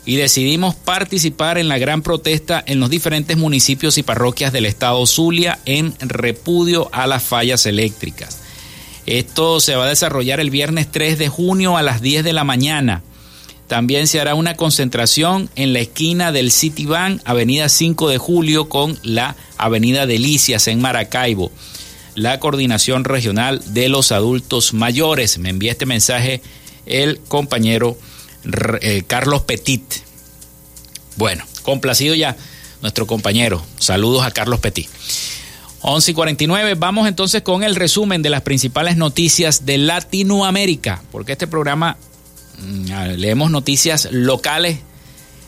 y 0.06 0.18
decidimos 0.18 0.76
participar 0.76 1.58
en 1.58 1.70
la 1.70 1.80
gran 1.80 2.04
protesta 2.04 2.64
en 2.64 2.80
los 2.80 2.92
diferentes 2.92 3.36
municipios 3.38 3.98
y 3.98 4.04
parroquias 4.04 4.54
del 4.54 4.68
estado 4.68 5.04
Zulia 5.08 5.58
en 5.66 5.96
repudio 6.00 6.90
a 6.92 7.08
las 7.08 7.24
fallas 7.24 7.66
eléctricas. 7.66 8.43
Esto 9.06 9.60
se 9.60 9.76
va 9.76 9.86
a 9.86 9.90
desarrollar 9.90 10.40
el 10.40 10.50
viernes 10.50 10.90
3 10.92 11.18
de 11.18 11.28
junio 11.28 11.78
a 11.78 11.82
las 11.82 12.02
10 12.02 12.24
de 12.24 12.34
la 12.34 12.44
mañana. 12.44 13.04
También 13.68 14.08
se 14.08 14.20
hará 14.20 14.36
una 14.36 14.56
concentración 14.56 15.50
en 15.56 15.74
la 15.74 15.80
esquina 15.80 16.32
del 16.32 16.52
Citibank, 16.52 17.22
Avenida 17.26 17.70
5 17.70 18.10
de 18.10 18.18
Julio, 18.18 18.70
con 18.70 18.98
la 19.04 19.36
Avenida 19.58 20.06
Delicias 20.06 20.68
en 20.68 20.82
Maracaibo. 20.82 21.52
La 22.16 22.40
Coordinación 22.40 23.04
Regional 23.04 23.62
de 23.74 23.90
los 23.90 24.12
Adultos 24.12 24.74
Mayores. 24.74 25.38
Me 25.40 25.50
envía 25.50 25.72
este 25.72 25.86
mensaje 25.86 26.42
el 26.86 27.20
compañero 27.28 27.98
eh, 28.82 29.04
Carlos 29.08 29.42
Petit. 29.42 29.84
Bueno, 31.16 31.44
complacido 31.64 32.14
ya 32.16 32.38
nuestro 32.82 33.08
compañero. 33.08 33.64
Saludos 33.80 34.24
a 34.24 34.32
Carlos 34.32 34.60
Petit. 34.60 34.88
11 35.86 36.12
y 36.12 36.14
49, 36.14 36.76
vamos 36.76 37.10
entonces 37.10 37.42
con 37.42 37.62
el 37.62 37.76
resumen 37.76 38.22
de 38.22 38.30
las 38.30 38.42
principales 38.42 38.96
noticias 38.96 39.66
de 39.66 39.78
Latinoamérica, 39.78 41.04
porque 41.12 41.34
este 41.34 41.46
programa 41.46 41.98
mm, 42.60 43.18
leemos 43.18 43.52
noticias 43.52 44.08
locales, 44.10 44.80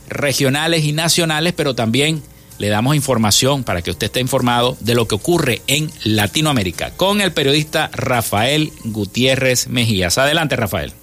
regionales 0.09 0.83
y 0.83 0.91
nacionales, 0.91 1.53
pero 1.53 1.73
también 1.73 2.21
le 2.57 2.67
damos 2.67 2.97
información 2.97 3.63
para 3.63 3.81
que 3.81 3.91
usted 3.91 4.07
esté 4.07 4.19
informado 4.19 4.77
de 4.81 4.95
lo 4.95 5.07
que 5.07 5.15
ocurre 5.15 5.61
en 5.67 5.89
Latinoamérica 6.03 6.91
con 6.91 7.21
el 7.21 7.31
periodista 7.31 7.89
Rafael 7.93 8.73
Gutiérrez 8.83 9.67
Mejías. 9.67 10.17
Adelante, 10.17 10.57
Rafael. 10.57 10.93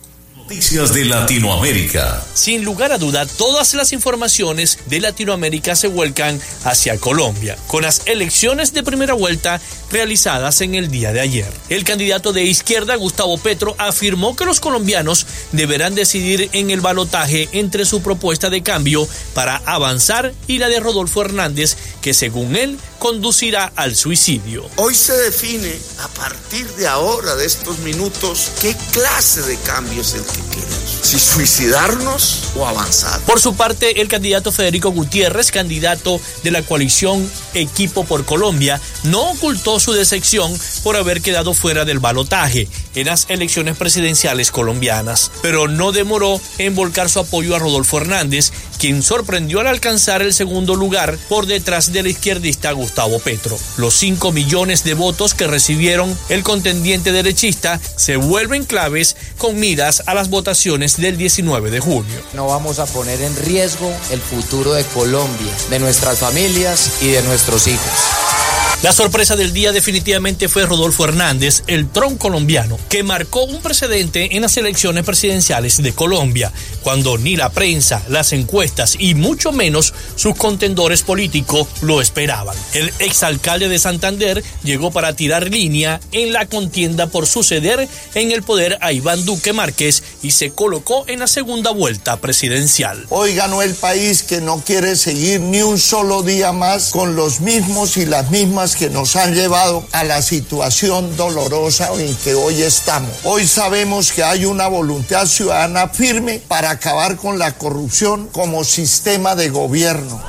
Noticias 0.43 0.93
de 0.93 1.05
Latinoamérica. 1.05 2.20
Sin 2.34 2.64
lugar 2.64 2.90
a 2.90 2.99
duda, 2.99 3.26
todas 3.26 3.74
las 3.74 3.93
informaciones 3.93 4.80
de 4.86 4.99
Latinoamérica 4.99 5.76
se 5.76 5.86
vuelcan 5.86 6.40
hacia 6.64 6.99
Colombia, 6.99 7.57
con 7.68 7.82
las 7.82 8.03
elecciones 8.07 8.74
de 8.74 8.82
primera 8.82 9.14
vuelta 9.14 9.61
realizadas 9.93 10.61
en 10.61 10.74
el 10.74 10.90
día 10.90 11.12
de 11.12 11.20
ayer. 11.20 11.47
El 11.68 11.84
candidato 11.84 12.32
de 12.32 12.43
izquierda, 12.43 12.97
Gustavo 12.97 13.38
Petro, 13.38 13.76
afirmó 13.78 14.34
que 14.34 14.45
los 14.45 14.59
colombianos 14.59 15.26
deberán 15.53 15.95
decidir 15.95 16.51
en 16.53 16.70
el 16.70 16.80
balotaje 16.80 17.49
entre 17.53 17.84
su 17.84 18.03
propuesta 18.03 18.51
de 18.51 18.64
cambio 18.64 19.07
para 19.34 19.62
avanzar 19.64 20.34
y 20.49 20.59
la 20.59 20.68
de 20.68 20.80
Rodolfo 20.80 21.22
Hernández, 21.22 21.76
que 22.01 22.14
según 22.14 22.57
él 22.57 22.78
conducirá 23.03 23.72
al 23.74 23.96
suicidio. 23.96 24.64
Hoy 24.76 24.94
se 24.94 25.12
define 25.12 25.76
a 25.98 26.07
partir 26.07 26.64
de 26.76 26.86
ahora, 26.86 27.34
de 27.34 27.46
estos 27.46 27.80
minutos, 27.80 28.53
qué 28.61 28.76
clase 28.92 29.42
de 29.42 29.57
cambio 29.57 30.03
es 30.03 30.14
el 30.14 30.22
que 30.22 30.40
queremos. 30.50 31.00
Si 31.03 31.18
suicidarnos 31.18 32.53
o 32.55 32.64
avanzar. 32.64 33.20
Por 33.22 33.40
su 33.40 33.57
parte, 33.57 34.00
el 34.00 34.07
candidato 34.07 34.53
Federico 34.53 34.92
Gutiérrez, 34.92 35.50
candidato 35.50 36.20
de 36.44 36.53
la 36.53 36.62
coalición 36.62 37.28
Equipo 37.55 38.05
por 38.05 38.24
Colombia, 38.24 38.80
no 39.03 39.32
ocultó 39.32 39.80
su 39.80 39.92
decepción 39.94 40.57
por 40.84 40.94
haber 40.94 41.22
quedado 41.22 41.55
fuera 41.55 41.84
del 41.84 41.98
balotaje 41.98 42.68
en 42.95 43.07
las 43.07 43.26
elecciones 43.28 43.76
presidenciales 43.76 44.51
colombianas, 44.51 45.30
pero 45.43 45.68
no 45.68 45.93
demoró 45.93 46.40
en 46.59 46.74
volcar 46.74 47.09
su 47.09 47.20
apoyo 47.20 47.57
a 47.57 47.59
Rodolfo 47.59 47.99
Hernández, 47.99 48.53
quien 48.78 49.03
sorprendió 49.03 49.61
al 49.61 49.66
alcanzar 49.66 50.22
el 50.22 50.34
segundo 50.34 50.74
lugar 50.74 51.16
por 51.28 51.47
detrás 51.47 51.93
del 51.93 52.07
izquierdista 52.07 52.72
Gustavo 52.72 53.18
Petro. 53.18 53.59
Los 53.76 53.95
5 53.95 54.32
millones 54.32 54.84
de 54.84 54.95
votos 54.95 55.34
que 55.34 55.47
recibieron 55.47 56.16
el 56.28 56.43
contendiente 56.43 57.12
derechista 57.12 57.80
se 57.97 58.16
vuelven 58.16 58.64
claves 58.64 59.16
con 59.38 59.59
miras 59.59 60.03
a 60.07 60.14
las 60.14 60.30
votaciones 60.30 60.97
del 60.97 61.16
19 61.16 61.70
de 61.70 61.80
junio. 61.80 62.20
No 62.34 62.47
vamos 62.47 62.78
a 62.78 62.86
poner 62.86 63.20
en 63.20 63.36
riesgo 63.36 63.93
el 64.11 64.20
futuro 64.20 64.74
de 64.74 64.84
Colombia, 64.84 65.53
de 65.70 65.78
nuestras 65.78 66.18
familias 66.18 66.93
y 67.01 67.09
de 67.09 67.22
nuestros 67.22 67.66
hijos. 67.66 68.51
La 68.83 68.93
sorpresa 68.93 69.37
del 69.37 69.53
día 69.53 69.70
definitivamente 69.70 70.49
fue 70.49 70.66
Rodolfo 70.66 71.05
Hernández, 71.05 71.62
el 71.68 71.89
tron 71.89 72.18
colombiano, 72.18 72.80
que 72.89 73.05
marcó 73.05 73.45
un 73.45 73.62
precedente 73.62 74.35
en 74.35 74.43
las 74.43 74.57
elecciones 74.57 75.05
presidenciales 75.05 75.80
de 75.80 75.93
Colombia, 75.93 76.53
cuando 76.83 77.16
ni 77.16 77.37
la 77.37 77.51
prensa, 77.51 78.03
las 78.09 78.33
encuestas 78.33 78.97
y 78.99 79.14
mucho 79.14 79.53
menos 79.53 79.95
sus 80.16 80.35
contendores 80.35 81.03
políticos 81.03 81.68
lo 81.80 82.01
esperaban. 82.01 82.57
El 82.72 82.93
exalcalde 82.99 83.68
de 83.68 83.78
Santander 83.78 84.43
llegó 84.64 84.91
para 84.91 85.14
tirar 85.14 85.49
línea 85.49 86.01
en 86.11 86.33
la 86.33 86.47
contienda 86.47 87.07
por 87.07 87.28
suceder 87.28 87.89
en 88.16 88.33
el 88.33 88.43
poder 88.43 88.78
a 88.80 88.93
Iván 88.93 89.24
Duque 89.24 89.53
Márquez 89.53 90.03
y 90.24 90.33
se 90.33 90.51
colocó 90.51 91.05
en 91.07 91.20
la 91.20 91.28
segunda 91.28 91.70
vuelta 91.70 92.16
presidencial. 92.16 93.07
Hoy 93.11 93.37
ganó 93.37 93.62
el 93.62 93.76
país 93.76 94.24
que 94.24 94.41
no 94.41 94.61
quiere 94.66 94.97
seguir 94.97 95.41
ni 95.41 95.62
un 95.62 95.78
solo 95.78 96.24
día 96.24 96.51
más 96.51 96.91
con 96.91 97.14
los 97.14 97.39
mismos 97.39 97.97
y 97.97 98.07
las 98.07 98.28
mismas 98.33 98.71
que 98.76 98.90
nos 98.90 99.16
han 99.16 99.34
llevado 99.34 99.84
a 99.92 100.04
la 100.04 100.22
situación 100.22 101.16
dolorosa 101.16 101.90
en 101.98 102.14
que 102.16 102.34
hoy 102.34 102.62
estamos. 102.62 103.10
Hoy 103.24 103.46
sabemos 103.46 104.12
que 104.12 104.22
hay 104.22 104.44
una 104.44 104.66
voluntad 104.66 105.26
ciudadana 105.26 105.88
firme 105.88 106.40
para 106.48 106.70
acabar 106.70 107.16
con 107.16 107.38
la 107.38 107.52
corrupción 107.52 108.28
como 108.28 108.64
sistema 108.64 109.34
de 109.34 109.50
gobierno. 109.50 110.22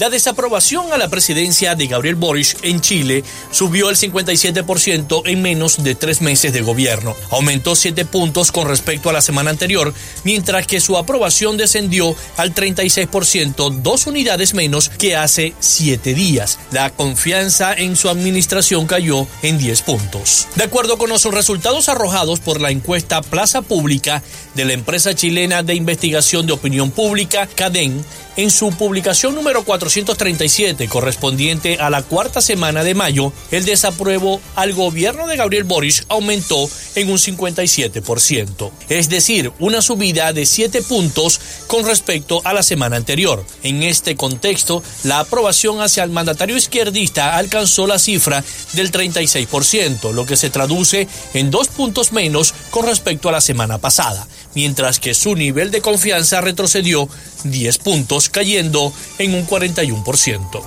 La 0.00 0.08
desaprobación 0.08 0.94
a 0.94 0.96
la 0.96 1.10
presidencia 1.10 1.74
de 1.74 1.86
Gabriel 1.86 2.14
Boric 2.14 2.56
en 2.62 2.80
Chile 2.80 3.22
subió 3.50 3.88
al 3.88 3.96
57% 3.96 5.24
en 5.26 5.42
menos 5.42 5.84
de 5.84 5.94
tres 5.94 6.22
meses 6.22 6.54
de 6.54 6.62
gobierno. 6.62 7.14
Aumentó 7.28 7.76
7 7.76 8.06
puntos 8.06 8.50
con 8.50 8.66
respecto 8.66 9.10
a 9.10 9.12
la 9.12 9.20
semana 9.20 9.50
anterior, 9.50 9.92
mientras 10.24 10.66
que 10.66 10.80
su 10.80 10.96
aprobación 10.96 11.58
descendió 11.58 12.16
al 12.38 12.54
36%, 12.54 13.82
dos 13.82 14.06
unidades 14.06 14.54
menos 14.54 14.88
que 14.88 15.16
hace 15.16 15.52
siete 15.60 16.14
días. 16.14 16.58
La 16.70 16.88
confianza 16.88 17.74
en 17.74 17.94
su 17.94 18.08
administración 18.08 18.86
cayó 18.86 19.26
en 19.42 19.58
10 19.58 19.82
puntos. 19.82 20.48
De 20.54 20.64
acuerdo 20.64 20.96
con 20.96 21.10
los 21.10 21.26
resultados 21.26 21.90
arrojados 21.90 22.40
por 22.40 22.62
la 22.62 22.70
encuesta 22.70 23.20
Plaza 23.20 23.60
Pública 23.60 24.22
de 24.54 24.64
la 24.64 24.72
empresa 24.72 25.14
chilena 25.14 25.62
de 25.62 25.74
investigación 25.74 26.46
de 26.46 26.52
opinión 26.52 26.90
pública, 26.90 27.46
CADEN, 27.46 28.04
en 28.36 28.50
su 28.50 28.70
publicación 28.70 29.34
número 29.34 29.64
437, 29.64 30.88
correspondiente 30.88 31.76
a 31.78 31.90
la 31.90 32.02
cuarta 32.02 32.40
semana 32.40 32.84
de 32.84 32.94
mayo, 32.94 33.32
el 33.50 33.64
desapruebo 33.64 34.40
al 34.54 34.72
gobierno 34.72 35.26
de 35.26 35.36
Gabriel 35.36 35.64
Boric 35.64 36.04
aumentó 36.08 36.68
en 36.94 37.10
un 37.10 37.18
57%, 37.18 38.70
es 38.88 39.08
decir, 39.08 39.52
una 39.58 39.82
subida 39.82 40.32
de 40.32 40.46
7 40.46 40.80
puntos 40.82 41.40
con 41.66 41.84
respecto 41.84 42.40
a 42.44 42.52
la 42.52 42.62
semana 42.62 42.96
anterior. 42.96 43.44
En 43.62 43.82
este 43.82 44.16
contexto, 44.16 44.82
la 45.04 45.20
aprobación 45.20 45.80
hacia 45.80 46.04
el 46.04 46.10
mandatario 46.10 46.56
izquierdista 46.56 47.36
alcanzó 47.36 47.86
la 47.86 47.98
cifra 47.98 48.44
del 48.72 48.90
36%, 48.90 50.12
lo 50.12 50.24
que 50.24 50.36
se 50.36 50.50
traduce 50.50 51.08
en 51.34 51.50
dos 51.50 51.68
puntos 51.68 52.12
menos 52.12 52.54
con 52.70 52.86
respecto 52.86 53.28
a 53.28 53.32
la 53.32 53.40
semana 53.40 53.78
pasada, 53.78 54.26
mientras 54.54 54.98
que 54.98 55.14
su 55.14 55.34
nivel 55.34 55.70
de 55.70 55.80
confianza 55.80 56.40
retrocedió 56.40 57.08
10 57.44 57.78
puntos, 57.78 58.28
cayendo 58.28 58.92
en 59.18 59.34
un 59.34 59.46
41%. 59.46 60.62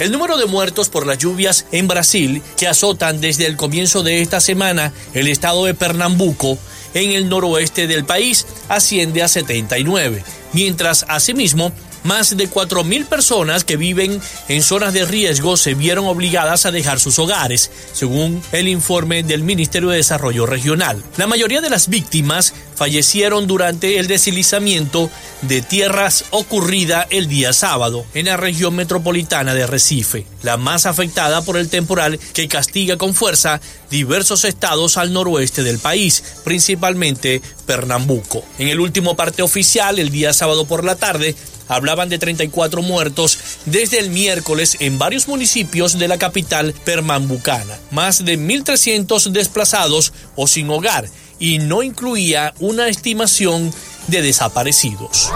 El 0.00 0.12
número 0.12 0.38
de 0.38 0.46
muertos 0.46 0.88
por 0.88 1.06
las 1.06 1.18
lluvias 1.18 1.66
en 1.72 1.86
Brasil, 1.86 2.42
que 2.56 2.68
azotan 2.68 3.20
desde 3.20 3.46
el 3.46 3.56
comienzo 3.56 4.02
de 4.02 4.22
esta 4.22 4.40
semana 4.40 4.94
el 5.12 5.28
estado 5.28 5.66
de 5.66 5.74
Pernambuco, 5.74 6.58
en 6.94 7.12
el 7.12 7.28
noroeste 7.28 7.86
del 7.86 8.04
país, 8.04 8.46
asciende 8.68 9.22
a 9.22 9.28
79, 9.28 10.24
mientras 10.52 11.04
asimismo 11.08 11.72
más 12.04 12.36
de 12.36 12.50
4.000 12.50 13.06
personas 13.06 13.64
que 13.64 13.76
viven 13.76 14.20
en 14.48 14.62
zonas 14.62 14.92
de 14.92 15.04
riesgo 15.04 15.56
se 15.56 15.74
vieron 15.74 16.06
obligadas 16.06 16.66
a 16.66 16.70
dejar 16.70 17.00
sus 17.00 17.18
hogares, 17.18 17.70
según 17.92 18.42
el 18.52 18.68
informe 18.68 19.22
del 19.22 19.42
Ministerio 19.42 19.90
de 19.90 19.98
Desarrollo 19.98 20.46
Regional. 20.46 21.02
La 21.16 21.26
mayoría 21.26 21.60
de 21.60 21.70
las 21.70 21.88
víctimas 21.88 22.54
fallecieron 22.74 23.46
durante 23.46 23.98
el 23.98 24.06
deslizamiento 24.06 25.10
de 25.42 25.60
tierras 25.60 26.24
ocurrida 26.30 27.06
el 27.10 27.28
día 27.28 27.52
sábado 27.52 28.06
en 28.14 28.26
la 28.26 28.36
región 28.36 28.74
metropolitana 28.74 29.54
de 29.54 29.66
Recife, 29.66 30.26
la 30.42 30.56
más 30.56 30.86
afectada 30.86 31.42
por 31.42 31.56
el 31.58 31.68
temporal 31.68 32.18
que 32.32 32.48
castiga 32.48 32.96
con 32.96 33.14
fuerza 33.14 33.60
diversos 33.90 34.44
estados 34.44 34.96
al 34.96 35.12
noroeste 35.12 35.62
del 35.62 35.78
país, 35.78 36.22
principalmente 36.44 37.42
Pernambuco. 37.66 38.44
En 38.58 38.68
el 38.68 38.80
último 38.80 39.14
parte 39.14 39.42
oficial, 39.42 39.98
el 39.98 40.10
día 40.10 40.32
sábado 40.32 40.64
por 40.64 40.84
la 40.84 40.96
tarde, 40.96 41.34
hablaban 41.70 42.08
de 42.08 42.18
34 42.18 42.82
muertos 42.82 43.38
desde 43.64 44.00
el 44.00 44.10
miércoles 44.10 44.76
en 44.80 44.98
varios 44.98 45.28
municipios 45.28 45.98
de 45.98 46.08
la 46.08 46.18
capital 46.18 46.74
pernambucana, 46.84 47.78
más 47.92 48.24
de 48.24 48.38
1.300 48.38 49.30
desplazados 49.30 50.12
o 50.36 50.46
sin 50.46 50.68
hogar. 50.68 51.08
Y 51.38 51.58
no 51.58 51.82
incluía 51.82 52.52
una 52.58 52.88
estimación 52.88 53.72
de 54.08 54.22
desaparecidos. 54.22 55.30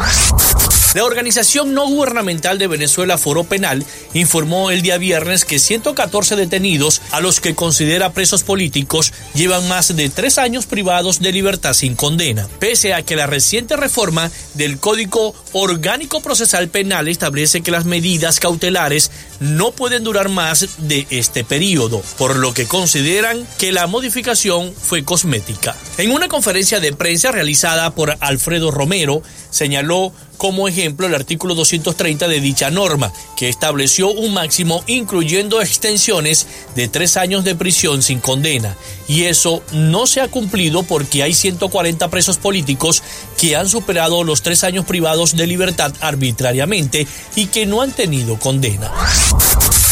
La 0.95 1.05
organización 1.05 1.75
no 1.75 1.89
gubernamental 1.89 2.57
de 2.57 2.69
Venezuela 2.69 3.19
Foro 3.19 3.43
Penal 3.43 3.85
informó 4.13 4.71
el 4.71 4.81
día 4.81 4.97
viernes 4.97 5.45
que 5.45 5.59
114 5.59 6.37
detenidos, 6.37 7.03
a 7.11 7.19
los 7.19 7.41
que 7.41 7.57
considera 7.57 8.13
presos 8.13 8.45
políticos, 8.45 9.13
llevan 9.35 9.67
más 9.67 9.97
de 9.97 10.09
tres 10.09 10.39
años 10.39 10.67
privados 10.67 11.19
de 11.19 11.33
libertad 11.33 11.73
sin 11.73 11.97
condena, 11.97 12.47
pese 12.61 12.95
a 12.95 13.03
que 13.03 13.17
la 13.17 13.27
reciente 13.27 13.75
reforma 13.75 14.31
del 14.55 14.79
Código 14.79 15.35
Orgánico 15.51 16.23
Procesal 16.23 16.69
Penal 16.69 17.09
establece 17.09 17.63
que 17.63 17.73
las 17.73 17.87
medidas 17.87 18.39
cautelares 18.39 19.11
no 19.41 19.73
pueden 19.73 20.05
durar 20.05 20.29
más 20.29 20.69
de 20.79 21.09
este 21.11 21.43
periodo, 21.43 22.03
por 22.19 22.37
lo 22.37 22.55
que 22.55 22.67
consideran 22.67 23.45
que 23.59 23.73
la 23.73 23.89
modificación 23.89 24.73
fue 24.73 25.05
cosmética. 25.05 25.75
En 25.99 26.13
una 26.13 26.29
conferencia 26.29 26.79
de 26.79 26.93
prensa 26.93 27.33
realizada 27.33 27.91
por 27.97 28.17
Alfredo 28.21 28.54
Romero, 28.59 29.23
señaló 29.51 30.13
como 30.37 30.69
ejemplo 30.69 31.07
el 31.07 31.15
artículo 31.15 31.55
230 31.55 32.29
de 32.29 32.41
dicha 32.41 32.71
norma, 32.71 33.13
que 33.37 33.49
estableció 33.49 34.11
un 34.11 34.35
máximo 34.35 34.83
incluyendo 34.87 35.63
extensiones 35.63 36.47
de 36.75 36.89
tres 36.89 37.17
años 37.17 37.45
de 37.45 37.55
prisión 37.55 38.03
sin 38.03 38.21
condena. 38.21 38.77
Y 39.09 39.25
eso 39.25 39.63
no 39.73 40.07
se 40.07 40.21
ha 40.21 40.29
cumplido 40.29 40.83
porque 40.83 41.23
hay 41.23 41.35
140 41.35 42.09
presos 42.09 42.39
políticos 42.39 43.03
que 43.39 43.57
han 43.57 43.69
superado 43.69 44.25
los 44.25 44.43
tres 44.43 44.65
años 44.65 44.85
privados 44.85 45.37
de 45.37 45.47
libertad 45.47 45.93
arbitrariamente 46.01 47.07
y 47.37 47.47
que 47.47 47.67
no 47.67 47.83
han 47.83 47.93
tenido 47.93 48.39
condena. 48.39 48.91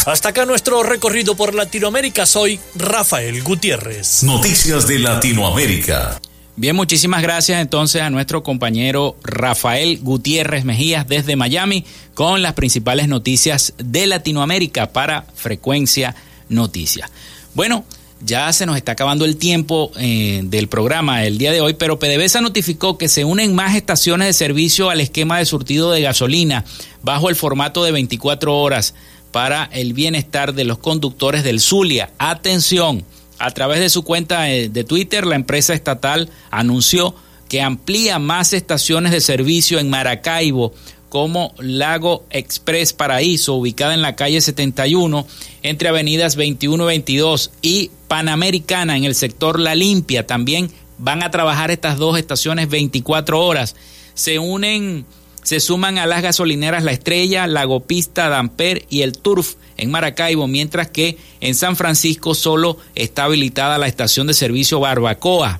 Hasta 0.05 0.29
acá 0.29 0.45
nuestro 0.45 0.83
recorrido 0.83 1.35
por 1.35 1.55
Latinoamérica. 1.55 2.25
Soy 2.25 2.59
Rafael 2.75 3.41
Gutiérrez. 3.41 4.23
Noticias 4.23 4.85
de 4.85 4.99
Latinoamérica. 4.99 6.19
Bien, 6.55 6.75
muchísimas 6.75 7.23
gracias 7.23 7.59
entonces 7.59 8.03
a 8.03 8.11
nuestro 8.11 8.43
compañero 8.43 9.15
Rafael 9.23 9.97
Gutiérrez 10.01 10.65
Mejías 10.65 11.07
desde 11.07 11.35
Miami 11.35 11.83
con 12.13 12.43
las 12.43 12.53
principales 12.53 13.07
noticias 13.07 13.73
de 13.79 14.05
Latinoamérica 14.05 14.93
para 14.93 15.25
Frecuencia 15.33 16.13
Noticias. 16.49 17.09
Bueno, 17.55 17.85
ya 18.21 18.53
se 18.53 18.67
nos 18.67 18.77
está 18.77 18.91
acabando 18.91 19.25
el 19.25 19.37
tiempo 19.37 19.91
eh, 19.97 20.41
del 20.43 20.67
programa 20.67 21.25
el 21.25 21.39
día 21.39 21.51
de 21.51 21.59
hoy, 21.59 21.73
pero 21.73 21.97
PDVSA 21.97 22.41
notificó 22.41 22.99
que 22.99 23.09
se 23.09 23.25
unen 23.25 23.55
más 23.55 23.75
estaciones 23.75 24.27
de 24.27 24.33
servicio 24.33 24.91
al 24.91 25.01
esquema 25.01 25.39
de 25.39 25.45
surtido 25.45 25.91
de 25.91 26.01
gasolina 26.01 26.65
bajo 27.01 27.29
el 27.29 27.35
formato 27.35 27.83
de 27.83 27.91
24 27.91 28.55
horas 28.55 28.93
para 29.31 29.63
el 29.73 29.93
bienestar 29.93 30.53
de 30.53 30.65
los 30.65 30.77
conductores 30.77 31.43
del 31.43 31.59
Zulia. 31.59 32.11
Atención 32.19 33.03
a 33.39 33.51
través 33.51 33.79
de 33.79 33.89
su 33.89 34.03
cuenta 34.03 34.51
eh, 34.51 34.69
de 34.69 34.83
Twitter, 34.83 35.25
la 35.25 35.35
empresa 35.35 35.73
estatal 35.73 36.29
anunció 36.51 37.15
que 37.49 37.61
amplía 37.61 38.19
más 38.19 38.53
estaciones 38.53 39.11
de 39.11 39.21
servicio 39.21 39.79
en 39.79 39.89
Maracaibo, 39.89 40.73
como 41.09 41.53
Lago 41.59 42.25
Express 42.31 42.93
Paraíso, 42.93 43.53
ubicada 43.53 43.93
en 43.93 44.01
la 44.01 44.15
calle 44.15 44.41
71, 44.41 45.27
entre 45.61 45.89
avenidas 45.89 46.35
21 46.35 46.83
y 46.83 46.87
22, 46.87 47.51
y 47.61 47.91
Panamericana 48.07 48.97
en 48.97 49.03
el 49.03 49.13
sector 49.13 49.59
La 49.59 49.75
Limpia. 49.75 50.25
También 50.25 50.71
van 50.97 51.21
a 51.21 51.29
trabajar 51.29 51.69
estas 51.69 51.99
dos 51.99 52.17
estaciones 52.17 52.69
24 52.69 53.39
horas. 53.39 53.75
Se 54.15 54.39
unen 54.39 55.05
se 55.43 55.59
suman 55.59 55.97
a 55.97 56.05
las 56.05 56.21
gasolineras 56.21 56.83
La 56.83 56.91
Estrella, 56.91 57.47
Lagopista, 57.47 58.29
Damper 58.29 58.85
y 58.89 59.01
el 59.01 59.17
Turf 59.17 59.55
en 59.77 59.91
Maracaibo, 59.91 60.47
mientras 60.47 60.89
que 60.89 61.17
en 61.41 61.55
San 61.55 61.75
Francisco 61.75 62.33
solo 62.33 62.77
está 62.95 63.25
habilitada 63.25 63.77
la 63.77 63.87
estación 63.87 64.27
de 64.27 64.33
servicio 64.33 64.79
Barbacoa, 64.79 65.59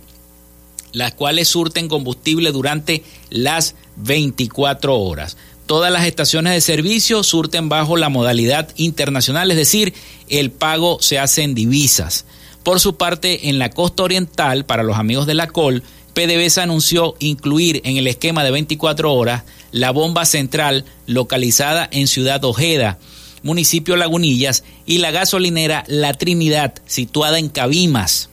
las 0.91 1.13
cuales 1.13 1.47
surten 1.47 1.87
combustible 1.87 2.51
durante 2.51 3.03
las 3.29 3.75
24 3.97 4.97
horas. 4.97 5.37
Todas 5.65 5.91
las 5.91 6.05
estaciones 6.05 6.53
de 6.53 6.61
servicio 6.61 7.23
surten 7.23 7.69
bajo 7.69 7.97
la 7.97 8.09
modalidad 8.09 8.69
internacional, 8.75 9.49
es 9.51 9.57
decir, 9.57 9.93
el 10.29 10.51
pago 10.51 10.97
se 11.01 11.19
hace 11.19 11.43
en 11.43 11.55
divisas. 11.55 12.25
Por 12.63 12.79
su 12.79 12.95
parte, 12.95 13.49
en 13.49 13.59
la 13.59 13.69
costa 13.69 14.03
oriental, 14.03 14.65
para 14.65 14.83
los 14.83 14.97
amigos 14.97 15.25
de 15.25 15.33
la 15.33 15.47
COL, 15.47 15.83
PDVSA 16.13 16.63
anunció 16.63 17.15
incluir 17.19 17.81
en 17.85 17.97
el 17.97 18.07
esquema 18.07 18.43
de 18.43 18.51
24 18.51 19.13
horas 19.13 19.43
la 19.73 19.91
bomba 19.91 20.23
central 20.23 20.85
localizada 21.07 21.89
en 21.91 22.07
Ciudad 22.07 22.45
Ojeda, 22.45 22.99
municipio 23.41 23.97
Lagunillas, 23.97 24.63
y 24.85 24.99
la 24.99 25.11
gasolinera 25.11 25.83
La 25.87 26.13
Trinidad, 26.13 26.75
situada 26.85 27.39
en 27.39 27.49
Cabimas. 27.49 28.29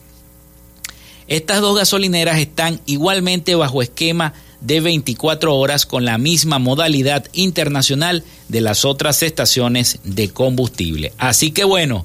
Estas 1.27 1.61
dos 1.61 1.77
gasolineras 1.77 2.39
están 2.39 2.81
igualmente 2.87 3.55
bajo 3.55 3.83
esquema 3.83 4.35
de 4.61 4.81
24 4.81 5.57
horas 5.57 5.87
con 5.87 6.05
la 6.05 6.19
misma 6.19 6.59
modalidad 6.59 7.25
internacional 7.33 8.23
de 8.49 8.61
las 8.61 8.85
otras 8.85 9.23
estaciones 9.23 10.01
de 10.05 10.29
combustible. 10.29 11.15
Así 11.17 11.53
que 11.53 11.65
bueno, 11.65 12.05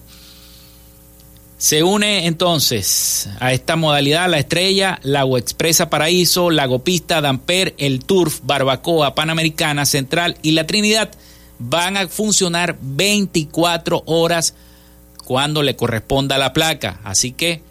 se 1.65 1.81
une 1.81 2.27
entonces 2.27 3.27
a 3.39 3.51
esta 3.51 3.75
modalidad 3.75 4.29
la 4.29 4.37
Estrella, 4.37 4.99
Lago 5.01 5.39
Expresa 5.39 5.89
Paraíso, 5.89 6.51
Lago 6.51 6.83
Pista, 6.83 7.21
Damper, 7.21 7.73
el 7.79 8.05
Turf, 8.05 8.41
Barbacoa, 8.43 9.15
Panamericana, 9.15 9.87
Central 9.87 10.37
y 10.43 10.51
la 10.51 10.67
Trinidad 10.67 11.09
van 11.57 11.97
a 11.97 12.07
funcionar 12.07 12.77
24 12.79 14.03
horas 14.05 14.53
cuando 15.23 15.63
le 15.63 15.75
corresponda 15.75 16.37
la 16.37 16.53
placa. 16.53 16.99
Así 17.03 17.31
que 17.31 17.63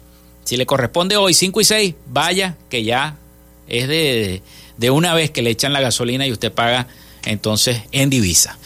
si 0.43 0.57
le 0.57 0.65
corresponde 0.65 1.15
hoy 1.15 1.33
5 1.33 1.61
y 1.61 1.63
6, 1.63 1.95
vaya 2.07 2.57
que 2.69 2.83
ya 2.83 3.15
es 3.69 3.87
de, 3.87 4.41
de 4.75 4.89
una 4.91 5.13
vez 5.13 5.31
que 5.31 5.41
le 5.41 5.51
echan 5.51 5.71
la 5.71 5.79
gasolina 5.79 6.27
y 6.27 6.33
usted 6.33 6.51
paga 6.51 6.87
entonces 7.23 7.83
en 7.93 8.09
divisa. 8.09 8.57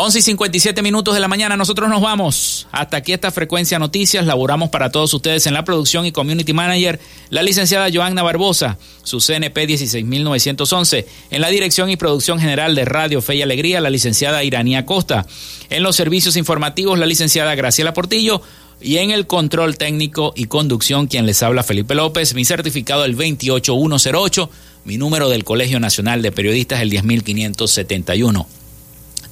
11 0.00 0.20
y 0.20 0.22
57 0.22 0.80
minutos 0.80 1.12
de 1.12 1.18
la 1.18 1.26
mañana, 1.26 1.56
nosotros 1.56 1.88
nos 1.88 2.00
vamos. 2.00 2.68
Hasta 2.70 2.98
aquí 2.98 3.12
esta 3.12 3.32
frecuencia 3.32 3.80
noticias. 3.80 4.26
Laboramos 4.26 4.70
para 4.70 4.92
todos 4.92 5.12
ustedes 5.12 5.48
en 5.48 5.54
la 5.54 5.64
producción 5.64 6.06
y 6.06 6.12
community 6.12 6.52
manager, 6.52 7.00
la 7.30 7.42
licenciada 7.42 7.88
Joanna 7.92 8.22
Barbosa, 8.22 8.78
su 9.02 9.18
CNP 9.18 9.66
16911. 9.66 11.04
En 11.32 11.40
la 11.40 11.48
dirección 11.48 11.90
y 11.90 11.96
producción 11.96 12.38
general 12.38 12.76
de 12.76 12.84
Radio 12.84 13.20
Fe 13.20 13.34
y 13.34 13.42
Alegría, 13.42 13.80
la 13.80 13.90
licenciada 13.90 14.44
Iranía 14.44 14.86
Costa. 14.86 15.26
En 15.68 15.82
los 15.82 15.96
servicios 15.96 16.36
informativos, 16.36 16.96
la 16.96 17.06
licenciada 17.06 17.56
Graciela 17.56 17.92
Portillo. 17.92 18.40
Y 18.80 18.98
en 18.98 19.10
el 19.10 19.26
control 19.26 19.78
técnico 19.78 20.32
y 20.36 20.44
conducción, 20.44 21.08
quien 21.08 21.26
les 21.26 21.42
habla 21.42 21.64
Felipe 21.64 21.96
López, 21.96 22.34
mi 22.34 22.44
certificado 22.44 23.04
el 23.04 23.16
28108, 23.16 24.48
mi 24.84 24.96
número 24.96 25.28
del 25.28 25.42
Colegio 25.42 25.80
Nacional 25.80 26.22
de 26.22 26.30
Periodistas 26.30 26.82
el 26.82 26.90
10571. 26.90 28.57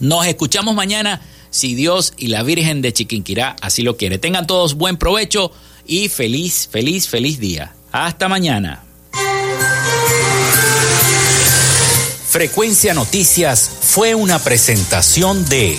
Nos 0.01 0.27
escuchamos 0.27 0.75
mañana 0.75 1.23
si 1.51 1.75
Dios 1.75 2.13
y 2.17 2.29
la 2.29 2.43
Virgen 2.43 2.83
de 2.83 2.93
Chiquinquirá 2.93 3.57
así 3.61 3.83
lo 3.83 3.97
quiere. 3.97 4.19
Tengan 4.19 4.47
todos 4.47 4.75
buen 4.75 4.97
provecho 4.97 5.53
y 5.87 6.09
feliz, 6.09 6.69
feliz, 6.71 7.09
feliz 7.09 7.39
día. 7.39 7.75
Hasta 7.93 8.29
mañana. 8.29 8.83
Frecuencia 12.29 12.93
Noticias 12.93 13.71
fue 13.81 14.15
una 14.15 14.39
presentación 14.39 15.49
de 15.49 15.79